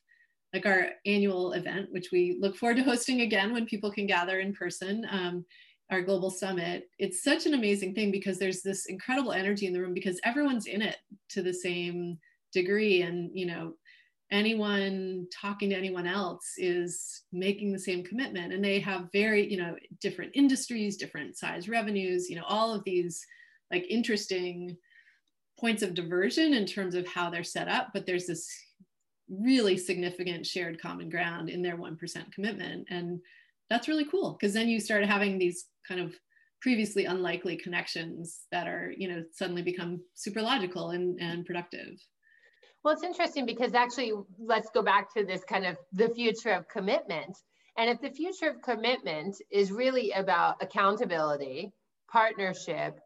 like 0.54 0.64
our 0.64 0.90
annual 1.04 1.52
event, 1.52 1.88
which 1.90 2.10
we 2.12 2.38
look 2.40 2.56
forward 2.56 2.76
to 2.76 2.82
hosting 2.82 3.22
again 3.22 3.52
when 3.52 3.66
people 3.66 3.90
can 3.90 4.06
gather 4.06 4.40
in 4.40 4.54
person, 4.54 5.06
um, 5.10 5.44
our 5.90 6.02
global 6.02 6.30
summit, 6.30 6.88
it's 6.98 7.22
such 7.22 7.46
an 7.46 7.54
amazing 7.54 7.94
thing 7.94 8.10
because 8.10 8.38
there's 8.38 8.62
this 8.62 8.86
incredible 8.86 9.32
energy 9.32 9.66
in 9.66 9.72
the 9.72 9.80
room 9.80 9.94
because 9.94 10.20
everyone's 10.24 10.66
in 10.66 10.82
it 10.82 10.96
to 11.30 11.42
the 11.42 11.52
same 11.52 12.18
degree. 12.52 13.02
And, 13.02 13.30
you 13.34 13.46
know, 13.46 13.74
anyone 14.30 15.26
talking 15.32 15.70
to 15.70 15.76
anyone 15.76 16.06
else 16.06 16.52
is 16.58 17.22
making 17.32 17.72
the 17.72 17.78
same 17.78 18.04
commitment 18.04 18.52
and 18.52 18.62
they 18.62 18.78
have 18.78 19.08
very 19.12 19.50
you 19.50 19.56
know 19.56 19.74
different 20.00 20.30
industries 20.34 20.98
different 20.98 21.36
size 21.36 21.68
revenues 21.68 22.28
you 22.28 22.36
know 22.36 22.44
all 22.46 22.74
of 22.74 22.84
these 22.84 23.24
like 23.70 23.86
interesting 23.88 24.76
points 25.58 25.82
of 25.82 25.94
diversion 25.94 26.54
in 26.54 26.64
terms 26.64 26.94
of 26.94 27.06
how 27.06 27.30
they're 27.30 27.44
set 27.44 27.68
up, 27.68 27.88
but 27.92 28.06
there's 28.06 28.26
this 28.26 28.48
really 29.28 29.76
significant 29.76 30.46
shared 30.46 30.80
common 30.80 31.10
ground 31.10 31.50
in 31.50 31.62
their 31.62 31.76
1% 31.76 32.32
commitment. 32.32 32.86
And 32.90 33.20
that's 33.68 33.88
really 33.88 34.06
cool 34.06 34.36
because 34.38 34.54
then 34.54 34.68
you 34.68 34.80
start 34.80 35.04
having 35.04 35.38
these 35.38 35.66
kind 35.86 36.00
of 36.00 36.14
previously 36.62 37.04
unlikely 37.04 37.56
connections 37.56 38.40
that 38.50 38.66
are, 38.66 38.92
you 38.96 39.08
know, 39.08 39.22
suddenly 39.32 39.62
become 39.62 40.00
super 40.14 40.40
logical 40.40 40.90
and, 40.90 41.20
and 41.20 41.44
productive. 41.44 42.00
Well, 42.82 42.94
it's 42.94 43.02
interesting 43.02 43.44
because 43.44 43.74
actually, 43.74 44.12
let's 44.38 44.70
go 44.70 44.82
back 44.82 45.12
to 45.14 45.24
this 45.24 45.44
kind 45.44 45.66
of 45.66 45.76
the 45.92 46.08
future 46.08 46.50
of 46.50 46.68
commitment. 46.68 47.36
And 47.76 47.90
if 47.90 48.00
the 48.00 48.10
future 48.10 48.50
of 48.50 48.62
commitment 48.62 49.36
is 49.50 49.70
really 49.70 50.10
about 50.12 50.56
accountability, 50.60 51.72
partnership, 52.10 52.98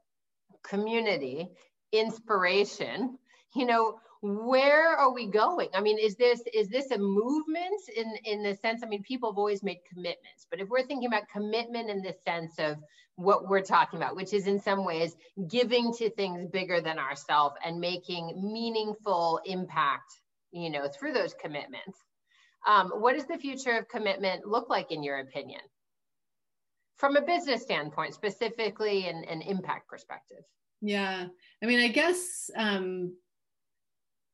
community, 0.62 1.48
inspiration, 1.92 3.18
you 3.54 3.66
know, 3.66 3.98
where 4.22 4.96
are 4.96 5.12
we 5.12 5.26
going? 5.26 5.68
I 5.74 5.80
mean 5.80 5.98
is 5.98 6.16
this 6.16 6.42
is 6.54 6.68
this 6.68 6.90
a 6.90 6.98
movement 6.98 7.80
in 7.96 8.14
in 8.24 8.42
the 8.42 8.54
sense 8.54 8.82
i 8.82 8.86
mean 8.86 9.02
people 9.02 9.32
have 9.32 9.38
always 9.38 9.62
made 9.62 9.78
commitments 9.92 10.46
but 10.50 10.60
if 10.60 10.68
we're 10.68 10.86
thinking 10.86 11.08
about 11.08 11.28
commitment 11.28 11.90
in 11.90 12.02
the 12.02 12.14
sense 12.24 12.54
of 12.58 12.76
what 13.16 13.48
we're 13.48 13.60
talking 13.60 13.98
about 13.98 14.16
which 14.16 14.32
is 14.32 14.46
in 14.46 14.60
some 14.60 14.84
ways 14.84 15.16
giving 15.48 15.92
to 15.92 16.08
things 16.10 16.46
bigger 16.46 16.80
than 16.80 16.98
ourselves 16.98 17.56
and 17.64 17.80
making 17.80 18.40
meaningful 18.52 19.40
impact 19.44 20.20
you 20.52 20.70
know 20.70 20.88
through 20.88 21.12
those 21.12 21.34
commitments 21.34 21.98
um, 22.66 22.90
what 22.90 23.14
does 23.14 23.26
the 23.26 23.38
future 23.38 23.76
of 23.76 23.88
commitment 23.88 24.46
look 24.46 24.70
like 24.70 24.92
in 24.92 25.02
your 25.02 25.18
opinion? 25.18 25.60
From 26.96 27.16
a 27.16 27.22
business 27.22 27.62
standpoint 27.62 28.14
specifically 28.14 29.08
and 29.08 29.24
an 29.24 29.42
impact 29.42 29.88
perspective. 29.88 30.44
Yeah. 30.80 31.26
I 31.62 31.66
mean 31.66 31.80
i 31.80 31.88
guess 31.88 32.50
um, 32.56 33.14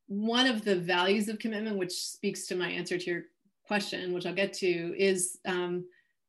one 0.09 0.47
of 0.47 0.65
the 0.65 0.77
values 0.77 1.29
of 1.29 1.39
commitment, 1.39 1.77
which 1.77 1.93
speaks 1.93 2.47
to 2.47 2.57
my 2.57 2.69
answer 2.69 2.99
to 2.99 3.11
your 3.11 3.23
question, 3.67 4.13
which 4.13 4.27
I'll 4.27 4.35
get 4.35 4.53
to, 4.55 4.95
is 4.99 5.39
um, 5.47 5.85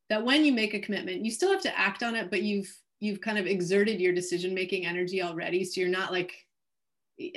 that 0.09 0.23
when 0.23 0.45
you 0.45 0.51
make 0.51 0.73
a 0.73 0.79
commitment, 0.79 1.25
you 1.25 1.31
still 1.31 1.51
have 1.51 1.61
to 1.61 1.79
act 1.79 2.03
on 2.03 2.15
it, 2.15 2.29
but 2.29 2.43
you've 2.43 2.73
you've 2.99 3.21
kind 3.21 3.37
of 3.37 3.47
exerted 3.47 4.01
your 4.01 4.13
decision 4.13 4.53
making 4.53 4.85
energy 4.85 5.23
already. 5.23 5.63
So 5.63 5.79
you're 5.79 5.89
not 5.89 6.11
like 6.11 6.33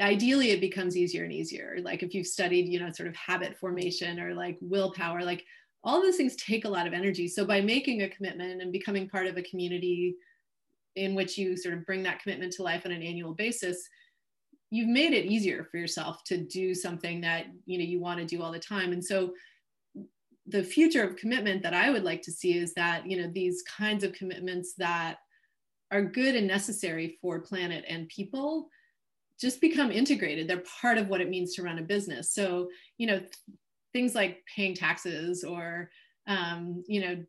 ideally 0.01 0.51
it 0.51 0.61
becomes 0.61 0.97
easier 0.97 1.25
and 1.25 1.33
easier. 1.33 1.79
Like 1.83 2.03
if 2.03 2.15
you've 2.15 2.27
studied, 2.27 2.67
you 2.67 2.81
know, 2.81 2.91
sort 2.91 3.09
of 3.09 3.15
habit 3.15 3.57
formation 3.57 4.19
or 4.19 4.35
like 4.35 4.59
willpower, 4.61 5.23
like 5.23 5.45
all 5.85 6.03
those 6.03 6.17
things 6.17 6.37
take 6.37 6.65
a 6.65 6.69
lot 6.69 6.87
of 6.87 6.93
energy. 6.93 7.29
So 7.29 7.45
by 7.45 7.61
making 7.61 8.03
a 8.03 8.09
commitment 8.09 8.63
and 8.63 8.73
becoming 8.73 9.09
part 9.09 9.27
of 9.27 9.37
a 9.37 9.43
community 9.43 10.17
in 10.95 11.15
which 11.15 11.39
you 11.39 11.57
sort 11.57 11.75
of 11.75 11.87
bring 11.87 12.03
that 12.03 12.21
commitment 12.21 12.53
to 12.55 12.63
life 12.63 12.83
on 12.85 12.93
an 12.93 13.03
annual 13.03 13.35
basis, 13.35 13.89
you've 14.73 14.89
made 14.89 15.13
it 15.13 15.27
easier 15.27 15.69
for 15.71 15.77
yourself 15.77 16.25
to 16.25 16.39
do 16.39 16.75
something 16.75 17.21
that 17.21 17.45
you 17.67 17.77
know 17.77 17.85
you 17.85 18.01
want 18.01 18.19
to 18.19 18.25
do 18.25 18.43
all 18.43 18.51
the 18.51 18.59
time. 18.59 18.93
And 18.93 19.05
so 19.05 19.35
the 20.47 20.65
future 20.65 21.05
of 21.05 21.15
commitment 21.15 21.63
that 21.63 21.73
i 21.73 21.89
would 21.89 22.03
like 22.03 22.21
to 22.21 22.33
see 22.33 22.59
is 22.59 22.75
that 22.75 23.09
you 23.09 23.17
know 23.17 23.31
these 23.33 23.63
kinds 23.63 24.03
of 24.03 24.13
commitments 24.13 24.75
that 24.77 25.19
are 25.93 26.03
good 26.03 26.35
and 26.35 26.49
necessary 26.49 27.17
for 27.21 27.39
planet 27.39 27.85
and 27.87 28.09
people 28.09 28.69
just 29.41 29.61
become 29.61 29.91
integrated. 29.91 30.49
They're 30.49 30.65
part 30.81 30.99
of 30.99 31.09
what 31.09 31.21
it 31.21 31.29
means 31.29 31.55
to 31.55 31.63
run 31.63 31.79
a 31.79 31.83
business. 31.83 32.35
So 32.35 32.71
you 32.97 33.07
know 33.07 33.21
things 33.93 34.15
like 34.15 34.43
paying 34.57 34.75
taxes 34.75 35.45
or 35.45 35.91
um, 36.27 36.83
you 36.89 37.03
know 37.03 37.25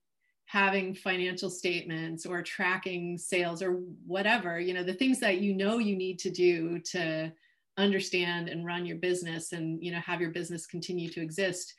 having 0.53 0.93
financial 0.93 1.49
statements 1.49 2.27
or 2.27 2.43
tracking 2.43 3.17
sales 3.17 3.63
or 3.63 3.79
whatever 4.05 4.59
you 4.59 4.71
know 4.71 4.83
the 4.83 4.93
things 4.93 5.19
that 5.19 5.39
you 5.39 5.55
know 5.55 5.79
you 5.79 5.95
need 5.95 6.19
to 6.19 6.29
do 6.29 6.77
to 6.77 7.31
understand 7.79 8.47
and 8.47 8.63
run 8.63 8.85
your 8.85 8.97
business 8.97 9.51
and 9.51 9.83
you 9.83 9.91
know 9.91 9.99
have 9.99 10.21
your 10.21 10.29
business 10.29 10.67
continue 10.67 11.09
to 11.09 11.23
exist 11.23 11.73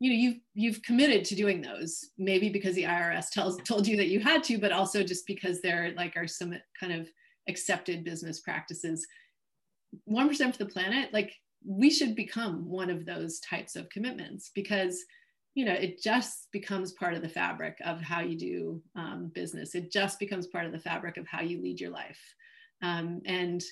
you 0.00 0.10
know 0.10 0.16
you've 0.16 0.40
you've 0.54 0.82
committed 0.82 1.24
to 1.24 1.36
doing 1.36 1.62
those 1.62 2.10
maybe 2.18 2.48
because 2.48 2.74
the 2.74 2.82
irs 2.82 3.30
tells 3.30 3.56
told 3.58 3.86
you 3.86 3.96
that 3.96 4.08
you 4.08 4.18
had 4.18 4.42
to 4.42 4.58
but 4.58 4.72
also 4.72 5.04
just 5.04 5.24
because 5.24 5.60
there 5.60 5.94
like 5.96 6.16
are 6.16 6.26
some 6.26 6.52
kind 6.80 6.92
of 6.92 7.08
accepted 7.48 8.02
business 8.02 8.40
practices. 8.40 9.06
1% 10.10 10.52
for 10.52 10.58
the 10.58 10.66
planet 10.66 11.12
like 11.12 11.32
we 11.64 11.90
should 11.90 12.16
become 12.16 12.68
one 12.68 12.90
of 12.90 13.06
those 13.06 13.38
types 13.38 13.76
of 13.76 13.88
commitments 13.88 14.50
because 14.52 15.04
you 15.54 15.64
know 15.64 15.72
it 15.72 16.02
just 16.02 16.48
becomes 16.52 16.92
part 16.92 17.14
of 17.14 17.22
the 17.22 17.28
fabric 17.28 17.78
of 17.84 18.00
how 18.00 18.20
you 18.20 18.36
do 18.38 18.82
um, 18.96 19.30
business. 19.34 19.74
It 19.74 19.92
just 19.92 20.18
becomes 20.18 20.46
part 20.46 20.66
of 20.66 20.72
the 20.72 20.78
fabric 20.78 21.16
of 21.16 21.26
how 21.26 21.42
you 21.42 21.62
lead 21.62 21.80
your 21.80 21.90
life. 21.90 22.20
Um, 22.82 23.20
and 23.24 23.62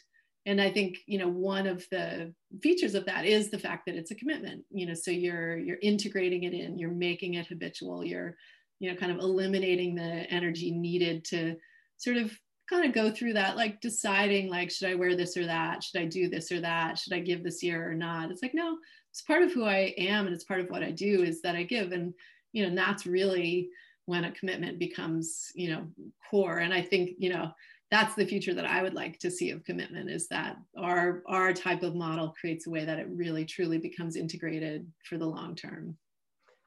and 0.44 0.60
i 0.60 0.68
think 0.68 0.98
you 1.06 1.18
know 1.18 1.28
one 1.28 1.68
of 1.68 1.86
the 1.92 2.34
features 2.62 2.96
of 2.96 3.06
that 3.06 3.24
is 3.24 3.48
the 3.48 3.58
fact 3.58 3.86
that 3.86 3.94
it's 3.94 4.10
a 4.10 4.14
commitment 4.16 4.64
you 4.70 4.86
know 4.86 4.94
so 4.94 5.12
you're 5.12 5.56
you're 5.56 5.78
integrating 5.82 6.42
it 6.42 6.52
in 6.52 6.80
you're 6.80 6.90
making 6.90 7.34
it 7.34 7.46
habitual 7.46 8.04
you're 8.04 8.34
you 8.80 8.90
know 8.90 8.96
kind 8.96 9.12
of 9.12 9.18
eliminating 9.18 9.94
the 9.94 10.02
energy 10.02 10.72
needed 10.72 11.24
to 11.24 11.54
sort 11.96 12.16
of 12.16 12.36
kind 12.68 12.84
of 12.84 12.92
go 12.92 13.10
through 13.10 13.34
that 13.34 13.56
like 13.56 13.80
deciding 13.80 14.48
like 14.48 14.70
should 14.70 14.88
i 14.88 14.94
wear 14.94 15.14
this 15.14 15.36
or 15.36 15.46
that? 15.46 15.82
Should 15.82 16.00
i 16.00 16.04
do 16.04 16.28
this 16.28 16.50
or 16.50 16.60
that? 16.60 16.98
Should 16.98 17.12
i 17.12 17.20
give 17.20 17.44
this 17.44 17.62
year 17.62 17.88
or 17.88 17.94
not? 17.94 18.30
It's 18.30 18.42
like 18.42 18.54
no 18.54 18.76
it's 19.12 19.20
part 19.20 19.42
of 19.42 19.52
who 19.52 19.64
I 19.64 19.94
am 19.98 20.26
and 20.26 20.34
it's 20.34 20.44
part 20.44 20.60
of 20.60 20.70
what 20.70 20.82
I 20.82 20.90
do 20.90 21.22
is 21.22 21.42
that 21.42 21.54
I 21.54 21.64
give. 21.64 21.92
And, 21.92 22.14
you 22.52 22.62
know, 22.62 22.68
and 22.68 22.78
that's 22.78 23.06
really 23.06 23.68
when 24.06 24.24
a 24.24 24.32
commitment 24.32 24.78
becomes, 24.78 25.52
you 25.54 25.70
know, 25.70 25.86
core. 26.30 26.58
And 26.58 26.72
I 26.72 26.80
think, 26.80 27.10
you 27.18 27.28
know, 27.28 27.52
that's 27.90 28.14
the 28.14 28.24
future 28.24 28.54
that 28.54 28.64
I 28.64 28.82
would 28.82 28.94
like 28.94 29.18
to 29.18 29.30
see 29.30 29.50
of 29.50 29.64
commitment 29.64 30.08
is 30.08 30.28
that 30.28 30.56
our 30.78 31.22
our 31.28 31.52
type 31.52 31.82
of 31.82 31.94
model 31.94 32.34
creates 32.40 32.66
a 32.66 32.70
way 32.70 32.86
that 32.86 32.98
it 32.98 33.06
really 33.10 33.44
truly 33.44 33.76
becomes 33.76 34.16
integrated 34.16 34.90
for 35.04 35.18
the 35.18 35.26
long 35.26 35.54
term. 35.54 35.98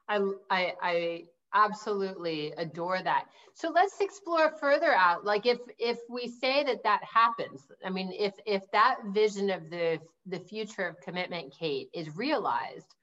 I 0.08 0.20
I, 0.48 0.72
I 0.80 1.24
absolutely 1.54 2.52
adore 2.58 3.02
that. 3.02 3.26
So 3.54 3.70
let's 3.70 4.00
explore 4.00 4.52
further 4.60 4.92
out 4.92 5.24
like 5.24 5.46
if 5.46 5.58
if 5.78 5.98
we 6.10 6.28
say 6.28 6.62
that 6.64 6.82
that 6.82 7.00
happens 7.02 7.62
i 7.82 7.88
mean 7.88 8.12
if 8.12 8.34
if 8.44 8.70
that 8.70 8.98
vision 9.06 9.48
of 9.48 9.70
the 9.70 9.98
the 10.26 10.40
future 10.40 10.86
of 10.86 11.00
commitment 11.00 11.54
kate 11.58 11.88
is 11.94 12.14
realized 12.14 12.94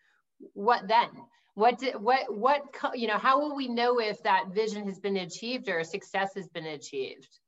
what 0.54 0.88
then? 0.88 1.10
What 1.56 1.78
did, 1.80 1.96
what 2.02 2.34
what 2.34 2.64
you 2.96 3.08
know 3.08 3.18
how 3.18 3.40
will 3.40 3.56
we 3.56 3.68
know 3.68 4.00
if 4.00 4.24
that 4.24 4.50
vision 4.54 4.86
has 4.88 5.00
been 5.00 5.18
achieved 5.18 5.70
or 5.70 5.84
success 5.84 6.32
has 6.36 6.48
been 6.48 6.66
achieved? 6.66 7.40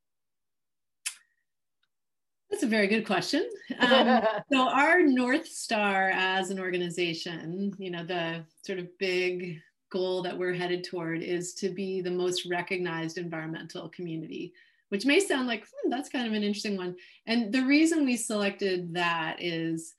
That's 2.51 2.63
a 2.63 2.67
very 2.67 2.87
good 2.87 3.05
question. 3.05 3.49
Um, 3.79 4.21
so 4.51 4.69
our 4.69 5.01
North 5.01 5.47
Star 5.47 6.11
as 6.13 6.51
an 6.51 6.59
organization, 6.59 7.73
you 7.79 7.89
know, 7.89 8.05
the 8.05 8.45
sort 8.63 8.77
of 8.77 8.87
big 8.99 9.59
goal 9.91 10.21
that 10.23 10.37
we're 10.37 10.53
headed 10.53 10.83
toward 10.83 11.21
is 11.21 11.53
to 11.55 11.69
be 11.69 12.01
the 12.01 12.11
most 12.11 12.45
recognized 12.45 13.17
environmental 13.17 13.89
community, 13.89 14.53
which 14.89 15.05
may 15.05 15.19
sound 15.19 15.47
like 15.47 15.65
hmm, 15.65 15.89
that's 15.89 16.09
kind 16.09 16.27
of 16.27 16.33
an 16.33 16.43
interesting 16.43 16.77
one. 16.77 16.95
And 17.27 17.53
the 17.53 17.65
reason 17.65 18.05
we 18.05 18.17
selected 18.17 18.93
that 18.93 19.37
is 19.39 19.93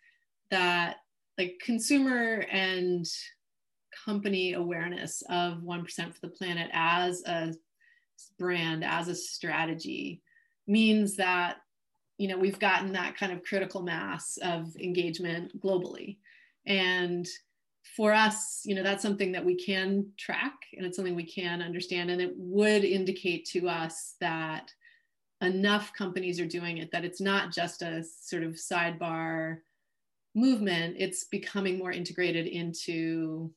that 0.50 0.96
like 1.38 1.60
consumer 1.62 2.46
and 2.50 3.06
company 4.04 4.52
awareness 4.54 5.22
of 5.28 5.58
1% 5.58 6.14
for 6.14 6.20
the 6.20 6.28
planet 6.28 6.70
as 6.72 7.22
a 7.26 7.54
brand, 8.38 8.84
as 8.84 9.08
a 9.08 9.14
strategy 9.14 10.22
means 10.66 11.16
that 11.16 11.58
you 12.18 12.28
know 12.28 12.38
we've 12.38 12.58
gotten 12.58 12.92
that 12.92 13.16
kind 13.16 13.32
of 13.32 13.42
critical 13.42 13.82
mass 13.82 14.38
of 14.42 14.74
engagement 14.76 15.60
globally 15.60 16.16
and 16.66 17.26
for 17.94 18.12
us, 18.12 18.62
you 18.64 18.74
know, 18.74 18.82
that's 18.82 19.02
something 19.02 19.32
that 19.32 19.44
we 19.44 19.54
can 19.54 20.06
track 20.16 20.54
and 20.76 20.84
it's 20.84 20.96
something 20.96 21.14
we 21.14 21.30
can 21.30 21.62
understand. 21.62 22.10
And 22.10 22.20
it 22.20 22.32
would 22.36 22.84
indicate 22.84 23.46
to 23.50 23.68
us 23.68 24.16
that 24.20 24.70
enough 25.42 25.92
companies 25.92 26.40
are 26.40 26.46
doing 26.46 26.78
it, 26.78 26.90
that 26.92 27.04
it's 27.04 27.20
not 27.20 27.52
just 27.52 27.82
a 27.82 28.02
sort 28.02 28.42
of 28.42 28.54
sidebar 28.54 29.58
movement, 30.34 30.96
it's 30.98 31.24
becoming 31.24 31.78
more 31.78 31.92
integrated 31.92 32.46
into 32.46 33.50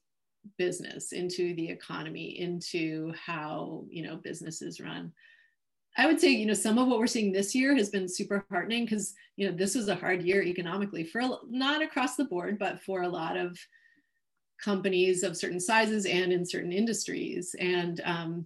business, 0.58 1.12
into 1.12 1.54
the 1.56 1.70
economy, 1.70 2.40
into 2.40 3.14
how, 3.14 3.86
you 3.90 4.04
know, 4.04 4.18
businesses 4.18 4.80
run. 4.80 5.12
I 5.98 6.06
would 6.06 6.20
say, 6.20 6.30
you 6.30 6.46
know, 6.46 6.54
some 6.54 6.78
of 6.78 6.88
what 6.88 7.00
we're 7.00 7.08
seeing 7.08 7.32
this 7.32 7.54
year 7.54 7.76
has 7.76 7.90
been 7.90 8.08
super 8.08 8.46
heartening 8.50 8.86
because, 8.86 9.14
you 9.36 9.50
know, 9.50 9.56
this 9.56 9.76
was 9.76 9.90
a 9.90 9.96
hard 9.96 10.22
year 10.24 10.42
economically 10.42 11.04
for 11.04 11.22
not 11.50 11.82
across 11.82 12.16
the 12.16 12.26
board, 12.26 12.58
but 12.58 12.82
for 12.82 13.02
a 13.02 13.10
lot 13.10 13.36
of 13.36 13.58
companies 14.64 15.24
of 15.24 15.38
certain 15.38 15.60
sizes 15.60 16.06
and 16.06 16.32
in 16.32 16.46
certain 16.46 16.72
industries. 16.72 17.56
And 17.60 18.02
um, 18.06 18.46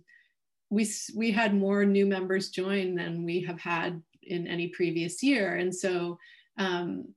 we, 0.70 0.88
we 1.15 1.32
had 1.32 1.55
more 1.55 1.86
new 1.86 2.05
members 2.05 2.50
join 2.50 2.96
than 2.96 3.24
we 3.24 3.41
have 3.41 3.60
had 3.60 4.01
in 4.24 4.48
any 4.48 4.67
previous 4.70 5.22
year. 5.22 5.55
And 5.55 5.74
so, 5.74 6.17
um, 6.58 7.08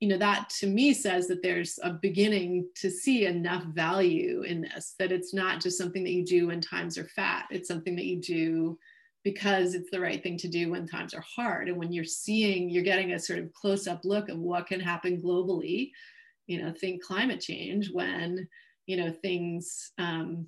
you 0.00 0.08
know, 0.08 0.18
that 0.18 0.50
to 0.58 0.66
me 0.66 0.92
says 0.92 1.28
that 1.28 1.42
there's 1.42 1.78
a 1.82 1.90
beginning 1.90 2.68
to 2.76 2.90
see 2.90 3.26
enough 3.26 3.64
value 3.66 4.42
in 4.42 4.62
this, 4.62 4.94
that 4.98 5.12
it's 5.12 5.32
not 5.32 5.60
just 5.60 5.78
something 5.78 6.02
that 6.04 6.12
you 6.12 6.24
do 6.24 6.48
when 6.48 6.60
times 6.60 6.98
are 6.98 7.04
fat, 7.04 7.46
it's 7.50 7.68
something 7.68 7.94
that 7.96 8.06
you 8.06 8.20
do 8.20 8.78
because 9.24 9.74
it's 9.74 9.90
the 9.90 10.00
right 10.00 10.22
thing 10.22 10.36
to 10.38 10.48
do 10.48 10.70
when 10.70 10.86
times 10.86 11.14
are 11.14 11.24
hard 11.36 11.68
and 11.68 11.76
when 11.76 11.92
you're 11.92 12.04
seeing 12.04 12.68
you're 12.68 12.82
getting 12.82 13.12
a 13.12 13.18
sort 13.18 13.38
of 13.38 13.52
close 13.52 13.86
up 13.86 14.04
look 14.04 14.28
of 14.28 14.38
what 14.38 14.66
can 14.66 14.80
happen 14.80 15.20
globally 15.20 15.92
you 16.46 16.62
know 16.62 16.72
think 16.72 17.02
climate 17.02 17.40
change 17.40 17.90
when 17.92 18.46
you 18.86 18.96
know 18.96 19.10
things 19.10 19.92
um, 19.98 20.46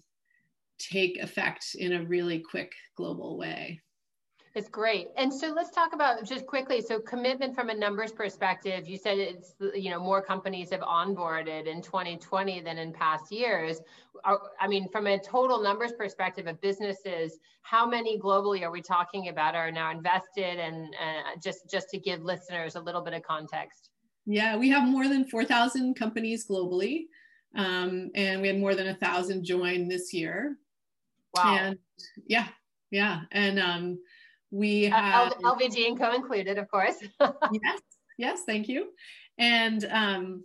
take 0.78 1.18
effect 1.22 1.76
in 1.78 1.92
a 1.92 2.04
really 2.04 2.40
quick 2.40 2.72
global 2.96 3.36
way 3.38 3.80
it's 4.54 4.68
great. 4.68 5.08
And 5.16 5.34
so 5.34 5.48
let's 5.48 5.70
talk 5.70 5.94
about 5.94 6.24
just 6.24 6.46
quickly. 6.46 6.80
So 6.80 7.00
commitment 7.00 7.56
from 7.56 7.70
a 7.70 7.74
numbers 7.74 8.12
perspective, 8.12 8.86
you 8.86 8.96
said 8.96 9.18
it's, 9.18 9.54
you 9.74 9.90
know, 9.90 9.98
more 9.98 10.22
companies 10.22 10.70
have 10.70 10.80
onboarded 10.80 11.66
in 11.66 11.82
2020 11.82 12.60
than 12.60 12.78
in 12.78 12.92
past 12.92 13.32
years. 13.32 13.80
I 14.24 14.68
mean, 14.68 14.88
from 14.90 15.08
a 15.08 15.18
total 15.18 15.60
numbers 15.60 15.92
perspective 15.92 16.46
of 16.46 16.60
businesses, 16.60 17.40
how 17.62 17.84
many 17.84 18.16
globally 18.16 18.62
are 18.62 18.70
we 18.70 18.80
talking 18.80 19.26
about 19.26 19.56
are 19.56 19.72
now 19.72 19.90
invested 19.90 20.60
and 20.60 20.94
uh, 20.94 21.36
just, 21.42 21.68
just 21.68 21.90
to 21.90 21.98
give 21.98 22.22
listeners 22.22 22.76
a 22.76 22.80
little 22.80 23.02
bit 23.02 23.12
of 23.12 23.24
context? 23.24 23.90
Yeah, 24.26 24.56
we 24.56 24.70
have 24.70 24.88
more 24.88 25.08
than 25.08 25.26
4,000 25.26 25.94
companies 25.94 26.46
globally. 26.46 27.06
Um, 27.56 28.10
and 28.14 28.40
we 28.40 28.48
had 28.48 28.58
more 28.58 28.74
than 28.74 28.88
a 28.88 28.94
thousand 28.94 29.44
join 29.44 29.88
this 29.88 30.12
year. 30.12 30.58
Wow. 31.36 31.56
And 31.56 31.78
yeah, 32.26 32.48
yeah. 32.90 33.22
And 33.32 33.58
um, 33.58 33.98
we 34.50 34.84
have 34.84 35.32
uh, 35.32 35.54
LVG 35.54 35.88
and 35.88 35.98
Co 35.98 36.14
included, 36.14 36.58
of 36.58 36.70
course. 36.70 36.96
yes, 37.20 37.80
yes, 38.18 38.42
thank 38.46 38.68
you. 38.68 38.88
And 39.38 39.84
um, 39.90 40.44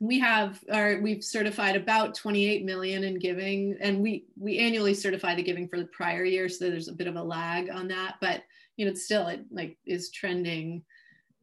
we 0.00 0.18
have 0.20 0.62
our 0.72 1.00
we've 1.00 1.24
certified 1.24 1.76
about 1.76 2.14
28 2.14 2.64
million 2.64 3.04
in 3.04 3.18
giving, 3.18 3.76
and 3.80 4.00
we 4.00 4.26
we 4.38 4.58
annually 4.58 4.94
certify 4.94 5.34
the 5.34 5.42
giving 5.42 5.68
for 5.68 5.78
the 5.78 5.86
prior 5.86 6.24
year, 6.24 6.48
so 6.48 6.68
there's 6.68 6.88
a 6.88 6.92
bit 6.92 7.06
of 7.06 7.16
a 7.16 7.22
lag 7.22 7.70
on 7.70 7.88
that, 7.88 8.16
but 8.20 8.42
you 8.76 8.84
know, 8.84 8.92
it's 8.92 9.04
still 9.04 9.26
it 9.28 9.44
like 9.50 9.78
is 9.86 10.10
trending, 10.10 10.82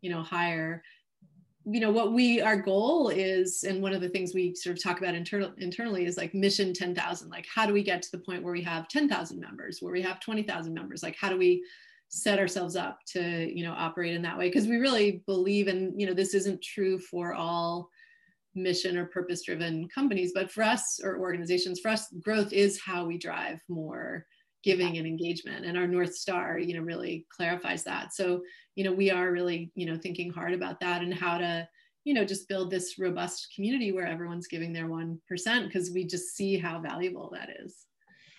you 0.01 0.10
know, 0.10 0.22
higher 0.22 0.83
you 1.65 1.79
know 1.79 1.91
what 1.91 2.12
we 2.12 2.41
our 2.41 2.58
goal 2.58 3.10
is 3.10 3.63
and 3.63 3.82
one 3.82 3.93
of 3.93 4.01
the 4.01 4.10
things 4.10 4.34
we 4.34 4.53
sort 4.53 4.77
of 4.77 4.84
talk 4.84 5.00
about 5.00 5.15
internal, 5.15 5.53
internally 5.58 6.05
is 6.05 6.17
like 6.17 6.34
mission 6.34 6.74
10,000 6.74 7.29
like 7.29 7.46
how 7.53 7.65
do 7.65 7.74
we 7.74 7.84
get 7.84 8.01
to 8.01 8.12
the 8.12 8.17
point 8.17 8.43
where 8.43 8.53
we 8.53 8.62
have 8.62 8.88
10,000 8.89 9.39
members 9.39 9.79
where 9.82 9.93
we 9.93 10.01
have 10.01 10.20
20,000 10.20 10.74
members? 10.74 11.03
Like 11.03 11.15
how 11.15 11.29
do 11.29 11.38
we 11.38 11.63
set 12.10 12.38
ourselves 12.38 12.75
up 12.75 13.00
to 13.08 13.50
you 13.55 13.63
know 13.63 13.74
operate 13.74 14.13
in 14.13 14.22
that 14.24 14.38
way? 14.38 14.50
Because 14.50 14.67
we 14.67 14.77
really 14.77 15.24
believe 15.25 15.67
in 15.67 15.98
you 15.98 16.05
know 16.05 16.13
this 16.13 16.34
isn't 16.34 16.62
true 16.62 17.00
for 17.00 17.34
all 17.34 17.89
mission 18.55 18.98
or 18.98 19.05
purpose 19.05 19.43
driven 19.43 19.88
companies 19.88 20.32
but 20.36 20.51
for 20.51 20.62
us 20.62 21.00
or 21.03 21.17
organizations 21.17 21.79
for 21.79 21.89
us 21.89 22.13
growth 22.22 22.53
is 22.53 22.79
how 22.79 23.03
we 23.03 23.17
drive 23.17 23.60
more 23.67 24.27
giving 24.63 24.98
and 24.98 25.05
engagement. 25.05 25.65
And 25.65 25.77
our 25.77 25.88
north 25.88 26.15
star 26.15 26.58
you 26.58 26.74
know 26.74 26.82
really 26.82 27.25
clarifies 27.36 27.84
that. 27.84 28.13
So 28.13 28.41
you 28.75 28.84
know 28.84 28.92
we 28.92 29.12
are 29.12 29.32
really 29.32 29.72
you 29.75 29.86
know 29.86 29.98
thinking 29.98 30.32
hard 30.32 30.53
about 30.53 30.80
that 30.80 31.01
and 31.01 31.13
how 31.13 31.38
to 31.38 31.68
you 32.03 32.13
know 32.13 32.25
just 32.25 32.48
build 32.48 32.70
this 32.70 33.00
robust 33.00 33.48
community 33.56 33.92
where 33.92 34.08
everyone's 34.08 34.48
giving 34.48 34.74
their 34.74 34.88
1% 34.88 35.18
because 35.65 35.92
we 35.92 36.06
just 36.06 36.36
see 36.36 36.58
how 36.58 36.80
valuable 36.80 37.30
that 37.34 37.50
is. 37.63 37.86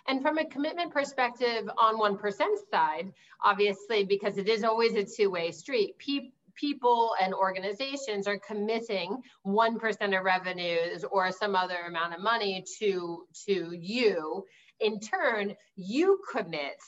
And 0.07 0.21
from 0.21 0.37
a 0.37 0.45
commitment 0.45 0.93
perspective 0.93 1.67
on 1.79 1.97
1% 1.97 2.41
side 2.71 3.13
obviously 3.43 4.05
because 4.05 4.37
it 4.39 4.49
is 4.49 4.65
always 4.65 4.95
a 4.95 5.05
two-way 5.05 5.51
street 5.51 5.97
people 5.99 6.31
people 6.55 7.15
and 7.21 7.35
organizations 7.35 8.27
are 8.27 8.39
committing 8.39 9.21
1% 9.47 10.19
of 10.19 10.25
revenues 10.25 11.05
or 11.11 11.31
some 11.33 11.57
other 11.57 11.79
amount 11.89 12.15
of 12.15 12.21
money 12.21 12.65
to 12.79 13.25
to 13.47 13.73
you. 13.73 14.45
In 14.81 15.01
turn, 15.01 15.55
you 15.77 16.21
commit 16.31 16.81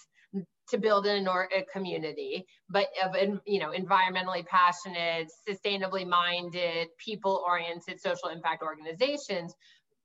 to 0.70 0.78
build 0.78 1.06
an 1.06 1.26
a 1.28 1.64
community, 1.72 2.44
but 2.68 2.88
of 3.04 3.14
you 3.46 3.60
know 3.60 3.70
environmentally 3.70 4.44
passionate, 4.46 5.30
sustainably 5.48 6.06
minded, 6.06 6.88
people-oriented 6.98 8.00
social 8.00 8.28
impact 8.28 8.62
organizations. 8.62 9.54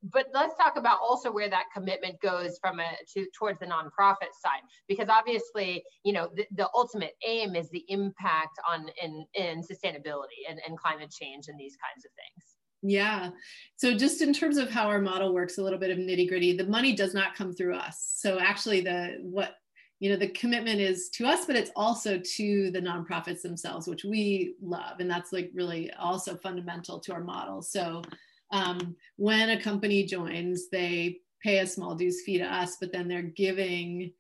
But 0.04 0.26
let's 0.34 0.56
talk 0.58 0.78
about 0.78 0.98
also 1.00 1.32
where 1.32 1.50
that 1.50 1.66
commitment 1.76 2.20
goes 2.22 2.58
from 2.60 2.80
a 2.80 2.90
to 3.14 3.28
towards 3.38 3.60
the 3.60 3.68
nonprofit 3.68 4.34
side, 4.44 4.64
because 4.88 5.10
obviously 5.10 5.84
you 6.04 6.14
know 6.14 6.30
the, 6.36 6.46
the 6.56 6.70
ultimate 6.76 7.14
aim 7.28 7.56
is 7.56 7.70
the 7.70 7.86
impact 7.88 8.58
on 8.70 8.88
in 9.02 9.26
in 9.34 9.62
sustainability 9.62 10.42
and, 10.50 10.60
and 10.68 10.78
climate 10.78 11.12
change 11.12 11.46
and 11.48 11.60
these 11.60 11.76
kinds 11.78 12.06
of 12.06 12.12
things. 12.16 12.56
Yeah. 12.84 13.30
So 13.76 13.96
just 13.96 14.24
in 14.24 14.34
terms 14.34 14.58
of 14.58 14.72
how 14.72 14.88
our 14.88 15.00
model 15.00 15.36
works, 15.36 15.60
a 15.60 15.64
little 15.64 15.78
bit 15.78 15.92
of 15.92 16.00
nitty 16.00 16.28
gritty, 16.28 16.58
the 16.58 16.66
money 16.66 16.96
does 16.96 17.14
not 17.14 17.36
come 17.36 17.54
through 17.54 17.76
us. 17.76 18.16
So 18.18 18.40
actually 18.40 18.82
the, 18.82 19.18
what, 19.22 19.54
you 20.02 20.10
know, 20.10 20.16
the 20.16 20.30
commitment 20.30 20.82
is 20.82 21.10
to 21.10 21.28
us, 21.28 21.46
but 21.46 21.56
it's 21.56 21.70
also 21.76 22.18
to 22.18 22.72
the 22.72 22.82
nonprofits 22.82 23.44
themselves, 23.44 23.88
which 23.88 24.04
we 24.04 24.56
love. 24.60 25.00
And 25.00 25.10
that's 25.10 25.32
like 25.32 25.52
really 25.54 25.92
also 25.94 26.36
fundamental 26.36 27.00
to 27.02 27.14
our 27.14 27.24
model. 27.24 27.62
So 27.62 28.02
um, 28.50 28.96
when 29.18 29.52
a 29.52 29.62
company 29.62 30.04
joins, 30.04 30.70
they 30.70 31.20
pay 31.44 31.60
a 31.60 31.68
small 31.68 31.94
dues 31.94 32.24
fee 32.26 32.40
to 32.40 32.46
us, 32.46 32.78
but 32.82 32.92
then 32.92 33.08
they're 33.08 33.22
giving 33.22 34.12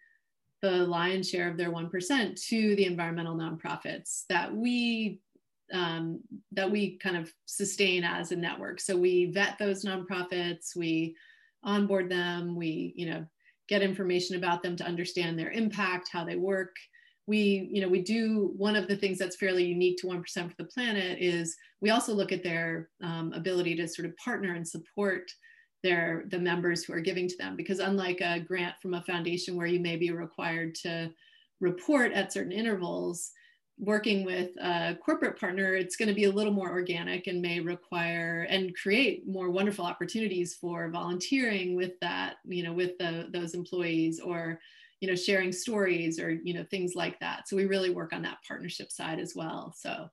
the 0.61 0.69
lion's 0.69 1.27
share 1.27 1.49
of 1.49 1.57
their 1.57 1.71
1% 1.71 2.47
to 2.49 2.75
the 2.75 2.85
environmental 2.85 3.35
nonprofits 3.35 4.25
that 4.29 4.55
we 4.55 5.19
um, 5.73 6.19
that 6.51 6.69
we 6.69 6.97
kind 6.97 7.15
of 7.15 7.33
sustain 7.45 8.03
as 8.03 8.33
a 8.33 8.35
network. 8.35 8.81
So 8.81 8.97
we 8.97 9.31
vet 9.31 9.57
those 9.57 9.85
nonprofits, 9.85 10.75
we 10.75 11.15
onboard 11.63 12.11
them, 12.11 12.55
we 12.55 12.93
you 12.95 13.09
know 13.09 13.25
get 13.71 13.81
information 13.81 14.35
about 14.35 14.61
them 14.61 14.75
to 14.75 14.85
understand 14.85 15.39
their 15.39 15.51
impact, 15.51 16.09
how 16.11 16.25
they 16.25 16.35
work. 16.35 16.75
We 17.25 17.69
you 17.71 17.81
know 17.81 17.87
we 17.87 18.01
do 18.01 18.51
one 18.57 18.75
of 18.75 18.89
the 18.89 18.97
things 18.97 19.17
that's 19.17 19.37
fairly 19.37 19.63
unique 19.63 19.97
to 19.99 20.07
one 20.07 20.21
percent 20.21 20.49
for 20.49 20.57
the 20.57 20.69
planet 20.69 21.19
is 21.21 21.55
we 21.79 21.89
also 21.89 22.13
look 22.13 22.33
at 22.33 22.43
their 22.43 22.89
um, 23.01 23.31
ability 23.31 23.75
to 23.75 23.87
sort 23.87 24.07
of 24.07 24.17
partner 24.17 24.55
and 24.55 24.67
support 24.67 25.31
their 25.83 26.25
the 26.31 26.37
members 26.37 26.83
who 26.83 26.93
are 26.93 26.99
giving 26.99 27.29
to 27.29 27.37
them 27.37 27.55
because 27.55 27.79
unlike 27.79 28.19
a 28.19 28.41
grant 28.41 28.75
from 28.81 28.93
a 28.93 29.03
foundation 29.03 29.55
where 29.55 29.67
you 29.67 29.79
may 29.79 29.95
be 29.95 30.11
required 30.11 30.75
to 30.75 31.09
report 31.61 32.11
at 32.11 32.33
certain 32.33 32.51
intervals 32.51 33.31
working 33.81 34.23
with 34.23 34.55
a 34.61 34.95
corporate 35.03 35.39
partner, 35.39 35.73
it's 35.73 35.95
going 35.95 36.07
to 36.07 36.13
be 36.13 36.25
a 36.25 36.31
little 36.31 36.53
more 36.53 36.69
organic 36.69 37.25
and 37.25 37.41
may 37.41 37.59
require 37.59 38.45
and 38.47 38.75
create 38.77 39.27
more 39.27 39.49
wonderful 39.49 39.83
opportunities 39.83 40.53
for 40.53 40.89
volunteering 40.89 41.75
with 41.75 41.99
that, 41.99 42.35
you 42.45 42.63
know, 42.63 42.73
with 42.73 42.97
the, 42.99 43.27
those 43.33 43.55
employees 43.55 44.19
or, 44.19 44.59
you 44.99 45.09
know, 45.09 45.15
sharing 45.15 45.51
stories 45.51 46.19
or, 46.19 46.29
you 46.29 46.53
know, 46.53 46.63
things 46.69 46.93
like 46.95 47.19
that. 47.19 47.47
So 47.47 47.55
we 47.55 47.65
really 47.65 47.89
work 47.89 48.13
on 48.13 48.21
that 48.21 48.37
partnership 48.47 48.91
side 48.91 49.19
as 49.19 49.33
well. 49.35 49.73
So 49.75 50.09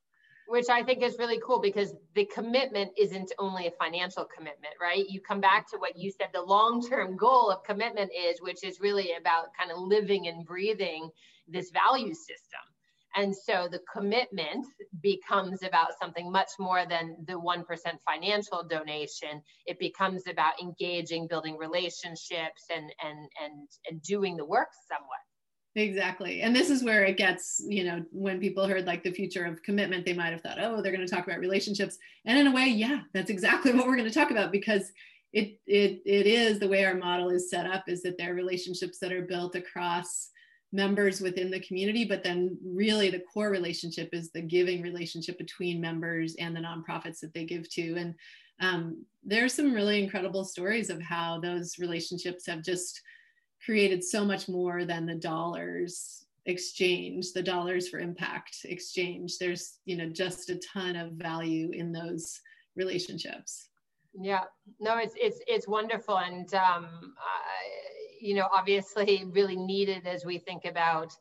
which 0.48 0.70
I 0.70 0.82
think 0.82 1.02
is 1.02 1.18
really 1.18 1.38
cool 1.44 1.60
because 1.60 1.94
the 2.14 2.24
commitment 2.24 2.90
isn't 2.96 3.32
only 3.38 3.66
a 3.66 3.70
financial 3.72 4.24
commitment, 4.24 4.72
right? 4.80 5.04
You 5.06 5.20
come 5.20 5.42
back 5.42 5.68
to 5.70 5.76
what 5.76 5.94
you 5.94 6.10
said 6.10 6.28
the 6.32 6.40
long 6.40 6.82
term 6.88 7.18
goal 7.18 7.50
of 7.50 7.62
commitment 7.64 8.10
is, 8.18 8.40
which 8.40 8.64
is 8.64 8.80
really 8.80 9.12
about 9.20 9.48
kind 9.58 9.70
of 9.70 9.78
living 9.78 10.26
and 10.26 10.46
breathing 10.46 11.10
this 11.46 11.70
value 11.70 12.14
system. 12.14 12.60
And 13.16 13.34
so 13.34 13.68
the 13.70 13.80
commitment 13.92 14.66
becomes 15.02 15.62
about 15.62 15.88
something 16.00 16.30
much 16.30 16.50
more 16.58 16.84
than 16.86 17.16
the 17.26 17.34
1% 17.34 17.64
financial 18.06 18.62
donation. 18.68 19.42
It 19.66 19.78
becomes 19.78 20.24
about 20.28 20.60
engaging, 20.60 21.26
building 21.26 21.56
relationships 21.56 22.64
and, 22.74 22.92
and, 23.02 23.28
and, 23.42 23.68
and 23.90 24.02
doing 24.02 24.36
the 24.36 24.44
work 24.44 24.68
somewhat. 24.88 25.18
Exactly. 25.74 26.42
And 26.42 26.54
this 26.56 26.70
is 26.70 26.82
where 26.82 27.04
it 27.04 27.16
gets, 27.16 27.62
you 27.66 27.84
know, 27.84 28.04
when 28.10 28.40
people 28.40 28.66
heard 28.66 28.86
like 28.86 29.04
the 29.04 29.12
future 29.12 29.44
of 29.44 29.62
commitment, 29.62 30.04
they 30.04 30.12
might 30.12 30.32
have 30.32 30.40
thought, 30.40 30.58
oh, 30.60 30.82
they're 30.82 30.92
going 30.92 31.06
to 31.06 31.12
talk 31.12 31.26
about 31.26 31.38
relationships. 31.38 31.98
And 32.24 32.38
in 32.38 32.48
a 32.48 32.54
way, 32.54 32.66
yeah, 32.66 33.00
that's 33.14 33.30
exactly 33.30 33.72
what 33.74 33.86
we're 33.86 33.96
going 33.96 34.08
to 34.08 34.14
talk 34.14 34.30
about 34.30 34.52
because 34.52 34.90
it 35.32 35.58
it 35.66 36.00
it 36.06 36.26
is 36.26 36.58
the 36.58 36.68
way 36.68 36.84
our 36.84 36.94
model 36.94 37.28
is 37.28 37.50
set 37.50 37.66
up 37.66 37.84
is 37.86 38.02
that 38.02 38.16
there 38.16 38.32
are 38.32 38.34
relationships 38.34 38.98
that 38.98 39.12
are 39.12 39.22
built 39.22 39.54
across 39.54 40.30
members 40.72 41.20
within 41.20 41.50
the 41.50 41.60
community, 41.60 42.04
but 42.04 42.22
then 42.22 42.58
really 42.64 43.10
the 43.10 43.22
core 43.32 43.50
relationship 43.50 44.10
is 44.12 44.30
the 44.30 44.42
giving 44.42 44.82
relationship 44.82 45.38
between 45.38 45.80
members 45.80 46.34
and 46.38 46.54
the 46.54 46.60
nonprofits 46.60 47.20
that 47.20 47.32
they 47.32 47.44
give 47.44 47.68
to. 47.70 47.94
And 47.96 48.14
um, 48.60 49.04
there's 49.24 49.54
some 49.54 49.72
really 49.72 50.02
incredible 50.02 50.44
stories 50.44 50.90
of 50.90 51.00
how 51.00 51.40
those 51.40 51.78
relationships 51.78 52.46
have 52.46 52.62
just 52.62 53.00
created 53.64 54.04
so 54.04 54.24
much 54.24 54.48
more 54.48 54.84
than 54.84 55.06
the 55.06 55.14
dollars 55.14 56.26
exchange 56.48 57.32
the 57.34 57.42
dollars 57.42 57.88
for 57.88 57.98
impact 57.98 58.56
exchange. 58.64 59.38
There's 59.38 59.78
you 59.84 59.96
know 59.96 60.08
just 60.08 60.50
a 60.50 60.56
ton 60.56 60.96
of 60.96 61.12
value 61.12 61.70
in 61.72 61.92
those 61.92 62.40
relationships. 62.74 63.68
Yeah. 64.14 64.44
No 64.80 64.96
it's 64.98 65.14
it's 65.16 65.40
it's 65.46 65.68
wonderful. 65.68 66.18
And 66.18 66.52
um 66.54 67.14
you 68.20 68.34
know, 68.34 68.48
obviously 68.52 69.24
really 69.32 69.56
needed 69.56 70.06
as 70.06 70.24
we 70.24 70.38
think 70.38 70.64
about 70.64 71.12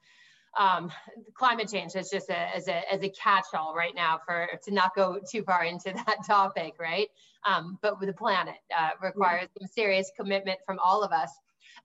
um, 0.58 0.92
climate 1.36 1.70
change 1.72 1.96
as 1.96 2.10
just 2.10 2.30
a, 2.30 2.56
as 2.56 2.68
a, 2.68 2.92
as 2.92 3.04
a 3.04 3.10
catch-all 3.10 3.76
right 3.76 3.94
now 3.96 4.20
for 4.26 4.48
to 4.64 4.74
not 4.74 4.96
go 4.96 5.20
too 5.30 5.44
far 5.44 5.66
into 5.66 5.94
that 6.08 6.18
topic, 6.26 6.74
right? 6.80 7.10
Um, 7.46 7.78
but 7.82 8.00
with 8.00 8.10
the 8.10 8.14
planet 8.14 8.56
uh, 8.76 8.90
requires 9.02 9.50
some 9.58 9.68
serious 9.68 10.12
commitment 10.20 10.60
from 10.66 10.80
all 10.84 11.04
of 11.04 11.12
us. 11.12 11.30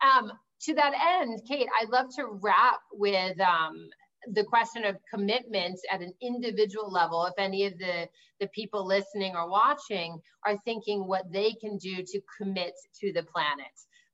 Um, 0.03 0.33
to 0.63 0.75
that 0.75 1.21
end, 1.21 1.43
Kate, 1.47 1.69
I'd 1.81 1.91
love 1.91 2.07
to 2.17 2.27
wrap 2.41 2.81
with 2.93 3.39
um, 3.41 3.89
the 4.33 4.45
question 4.45 4.85
of 4.85 4.97
commitments 5.13 5.83
at 5.91 6.01
an 6.01 6.13
individual 6.23 6.91
level 6.91 7.27
if 7.27 7.35
any 7.39 7.67
of 7.67 7.77
the 7.79 8.09
the 8.41 8.47
people 8.49 8.85
listening 8.85 9.35
or 9.37 9.49
watching 9.49 10.21
are 10.45 10.57
thinking 10.65 11.07
what 11.07 11.31
they 11.33 11.53
can 11.53 11.77
do 11.79 12.03
to 12.03 12.21
commit 12.39 12.75
to 13.01 13.13
the 13.13 13.23
planet 13.23 13.71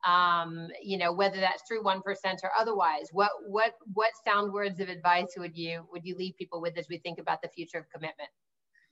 um, 0.06 0.68
you 0.82 0.98
know 0.98 1.12
whether 1.12 1.38
that's 1.40 1.62
through 1.66 1.82
1% 1.82 2.00
or 2.42 2.50
otherwise. 2.58 3.08
What 3.12 3.30
what 3.46 3.74
what 3.94 4.10
sound 4.26 4.52
words 4.52 4.80
of 4.80 4.88
advice 4.88 5.34
would 5.36 5.56
you 5.56 5.86
would 5.92 6.04
you 6.04 6.16
leave 6.16 6.36
people 6.36 6.60
with 6.60 6.76
as 6.78 6.88
we 6.88 6.98
think 6.98 7.18
about 7.18 7.42
the 7.42 7.48
future 7.48 7.78
of 7.78 7.90
commitment? 7.90 8.30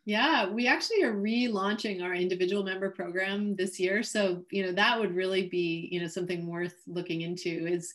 Yeah, 0.05 0.49
we 0.49 0.69
actually 0.69 1.03
are 1.03 1.15
relaunching 1.15 2.01
our 2.03 2.15
individual 2.15 2.63
member 2.63 2.91
program 2.91 3.57
this 3.57 3.81
year. 3.81 4.05
So, 4.05 4.45
you 4.53 4.65
know, 4.65 4.71
that 4.71 5.01
would 5.01 5.17
really 5.17 5.49
be, 5.49 5.89
you 5.91 6.01
know, 6.01 6.07
something 6.07 6.47
worth 6.47 6.77
looking 6.87 7.23
into 7.23 7.67
is 7.67 7.93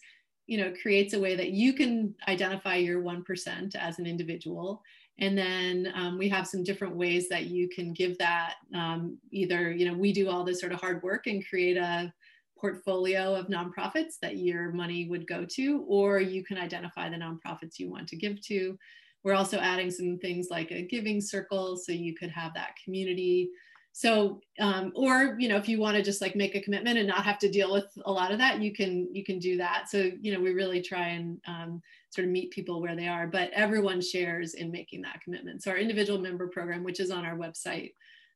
you 0.47 0.57
know 0.57 0.73
creates 0.81 1.13
a 1.13 1.19
way 1.19 1.35
that 1.35 1.51
you 1.51 1.71
can 1.71 2.13
identify 2.27 2.75
your 2.75 3.01
1% 3.01 3.75
as 3.75 3.99
an 3.99 4.05
individual. 4.05 4.83
And 5.19 5.37
then 5.37 5.93
um, 5.95 6.17
we 6.17 6.27
have 6.27 6.45
some 6.45 6.63
different 6.63 6.95
ways 6.95 7.29
that 7.29 7.45
you 7.45 7.69
can 7.69 7.93
give 7.93 8.17
that 8.17 8.55
um, 8.75 9.17
either 9.31 9.71
you 9.71 9.85
know 9.85 9.93
we 9.93 10.11
do 10.11 10.29
all 10.29 10.43
this 10.43 10.59
sort 10.59 10.73
of 10.73 10.81
hard 10.81 11.01
work 11.03 11.27
and 11.27 11.47
create 11.47 11.77
a 11.77 12.13
portfolio 12.61 13.33
of 13.33 13.47
nonprofits 13.47 14.19
that 14.21 14.37
your 14.37 14.71
money 14.71 15.07
would 15.09 15.27
go 15.27 15.43
to 15.49 15.83
or 15.87 16.19
you 16.19 16.43
can 16.43 16.59
identify 16.59 17.09
the 17.09 17.17
nonprofits 17.17 17.79
you 17.79 17.89
want 17.89 18.07
to 18.07 18.15
give 18.15 18.39
to. 18.41 18.77
We're 19.23 19.33
also 19.33 19.57
adding 19.57 19.89
some 19.91 20.19
things 20.19 20.47
like 20.51 20.71
a 20.71 20.83
giving 20.83 21.19
circle 21.19 21.75
so 21.75 21.91
you 21.91 22.15
could 22.15 22.29
have 22.29 22.53
that 22.53 22.75
community. 22.83 23.49
So 23.93 24.39
um, 24.59 24.93
or 24.95 25.35
you 25.37 25.49
know 25.49 25.57
if 25.57 25.67
you 25.67 25.79
want 25.79 25.97
to 25.97 26.03
just 26.03 26.21
like 26.21 26.35
make 26.35 26.55
a 26.55 26.61
commitment 26.61 26.97
and 26.97 27.07
not 27.07 27.25
have 27.25 27.39
to 27.39 27.51
deal 27.51 27.73
with 27.73 27.85
a 28.05 28.11
lot 28.11 28.31
of 28.31 28.37
that 28.37 28.61
you 28.61 28.73
can 28.73 29.13
you 29.13 29.25
can 29.25 29.37
do 29.37 29.57
that. 29.57 29.89
So 29.89 30.11
you 30.21 30.33
know 30.33 30.39
we 30.39 30.53
really 30.53 30.81
try 30.81 31.09
and 31.09 31.41
um, 31.45 31.81
sort 32.09 32.25
of 32.25 32.31
meet 32.31 32.51
people 32.51 32.79
where 32.81 32.95
they 32.95 33.07
are 33.07 33.27
but 33.27 33.51
everyone 33.51 34.01
shares 34.01 34.53
in 34.53 34.71
making 34.71 35.01
that 35.01 35.21
commitment. 35.21 35.61
So 35.63 35.71
our 35.71 35.77
individual 35.77 36.19
member 36.19 36.47
program 36.47 36.83
which 36.83 36.99
is 36.99 37.11
on 37.11 37.25
our 37.25 37.35
website 37.35 37.93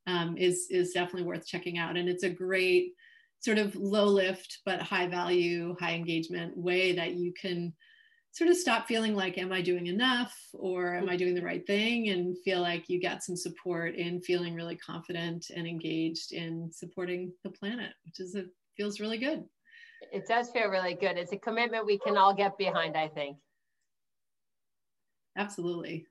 um, 0.07 0.35
is 0.35 0.67
is 0.69 0.91
definitely 0.91 1.23
worth 1.23 1.47
checking 1.47 1.77
out 1.77 1.95
and 1.95 2.09
it's 2.09 2.23
a 2.23 2.29
great 2.29 2.93
sort 3.45 3.59
of 3.59 3.75
low 3.75 4.05
lift 4.05 4.59
but 4.65 4.81
high 4.81 5.07
value 5.07 5.75
high 5.79 5.93
engagement 5.93 6.57
way 6.57 6.93
that 6.93 7.13
you 7.13 7.31
can 7.39 7.71
sort 8.35 8.49
of 8.49 8.57
stop 8.57 8.85
feeling 8.85 9.15
like, 9.15 9.37
am 9.37 9.53
I 9.53 9.61
doing 9.61 9.87
enough 9.87 10.35
or 10.51 10.95
am 10.95 11.07
I 11.07 11.15
doing 11.15 11.35
the 11.35 11.41
right 11.41 11.65
thing? 11.65 12.09
And 12.09 12.35
feel 12.43 12.59
like 12.59 12.89
you 12.89 12.99
get 12.99 13.23
some 13.23 13.37
support 13.37 13.95
in 13.95 14.21
feeling 14.21 14.55
really 14.55 14.75
confident 14.75 15.45
and 15.55 15.65
engaged 15.65 16.33
in 16.33 16.69
supporting 16.69 17.31
the 17.45 17.51
planet, 17.51 17.93
which 18.03 18.19
is 18.19 18.35
a, 18.35 18.43
feels 18.75 18.99
really 18.99 19.19
good. 19.19 19.45
It 20.11 20.27
does 20.27 20.49
feel 20.49 20.67
really 20.67 20.95
good. 20.95 21.17
It's 21.17 21.31
a 21.31 21.37
commitment 21.37 21.85
we 21.85 21.97
can 21.97 22.17
all 22.17 22.33
get 22.33 22.57
behind, 22.57 22.97
I 22.97 23.07
think. 23.07 23.37
Absolutely. 25.37 26.05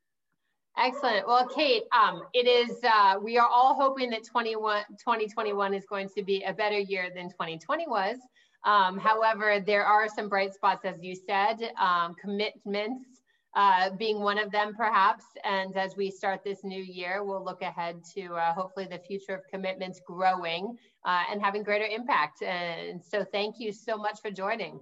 Excellent. 0.76 1.26
Well, 1.26 1.46
Kate, 1.46 1.84
um, 1.96 2.22
it 2.32 2.48
is, 2.48 2.78
uh, 2.82 3.16
we 3.22 3.38
are 3.38 3.46
all 3.46 3.74
hoping 3.74 4.10
that 4.10 4.24
21, 4.24 4.84
2021 4.98 5.72
is 5.72 5.84
going 5.88 6.08
to 6.16 6.22
be 6.22 6.42
a 6.42 6.52
better 6.52 6.78
year 6.78 7.10
than 7.14 7.30
2020 7.30 7.86
was. 7.86 8.16
Um, 8.64 8.98
however, 8.98 9.62
there 9.64 9.84
are 9.84 10.08
some 10.08 10.28
bright 10.28 10.54
spots, 10.54 10.84
as 10.84 11.02
you 11.02 11.14
said, 11.14 11.72
um, 11.80 12.14
commitments 12.20 13.20
uh, 13.54 13.90
being 13.90 14.20
one 14.20 14.38
of 14.38 14.50
them, 14.50 14.74
perhaps. 14.74 15.24
And 15.44 15.76
as 15.76 15.96
we 15.96 16.10
start 16.10 16.42
this 16.44 16.64
new 16.64 16.82
year, 16.82 17.22
we'll 17.22 17.44
look 17.44 17.62
ahead 17.62 18.02
to 18.14 18.34
uh, 18.34 18.52
hopefully 18.52 18.88
the 18.90 18.98
future 18.98 19.34
of 19.34 19.42
commitments 19.48 20.00
growing 20.04 20.76
uh, 21.04 21.22
and 21.30 21.40
having 21.40 21.62
greater 21.62 21.86
impact. 21.86 22.42
And 22.42 23.00
so, 23.02 23.24
thank 23.24 23.60
you 23.60 23.72
so 23.72 23.96
much 23.96 24.18
for 24.20 24.30
joining. 24.30 24.80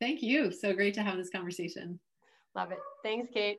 Thank 0.00 0.22
you. 0.22 0.50
So 0.50 0.72
great 0.72 0.94
to 0.94 1.02
have 1.02 1.16
this 1.16 1.30
conversation. 1.30 1.98
Love 2.54 2.70
it. 2.72 2.78
Thanks, 3.02 3.28
Kate. 3.32 3.58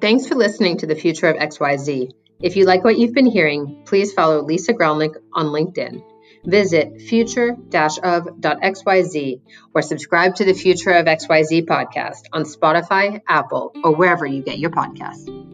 Thanks 0.00 0.26
for 0.26 0.34
listening 0.34 0.78
to 0.78 0.86
the 0.86 0.94
Future 0.94 1.28
of 1.28 1.36
XYZ. 1.36 2.12
If 2.40 2.56
you 2.56 2.64
like 2.64 2.84
what 2.84 2.98
you've 2.98 3.14
been 3.14 3.26
hearing, 3.26 3.82
please 3.84 4.12
follow 4.12 4.42
Lisa 4.42 4.72
Gralnek 4.72 5.16
on 5.32 5.46
LinkedIn 5.46 6.02
visit 6.44 7.00
future-of.xyz 7.02 9.40
or 9.74 9.82
subscribe 9.82 10.36
to 10.36 10.44
the 10.44 10.54
Future 10.54 10.92
of 10.92 11.06
XYZ 11.06 11.66
podcast 11.66 12.22
on 12.32 12.44
Spotify, 12.44 13.20
Apple, 13.28 13.72
or 13.84 13.94
wherever 13.94 14.24
you 14.26 14.42
get 14.42 14.58
your 14.58 14.70
podcasts. 14.70 15.47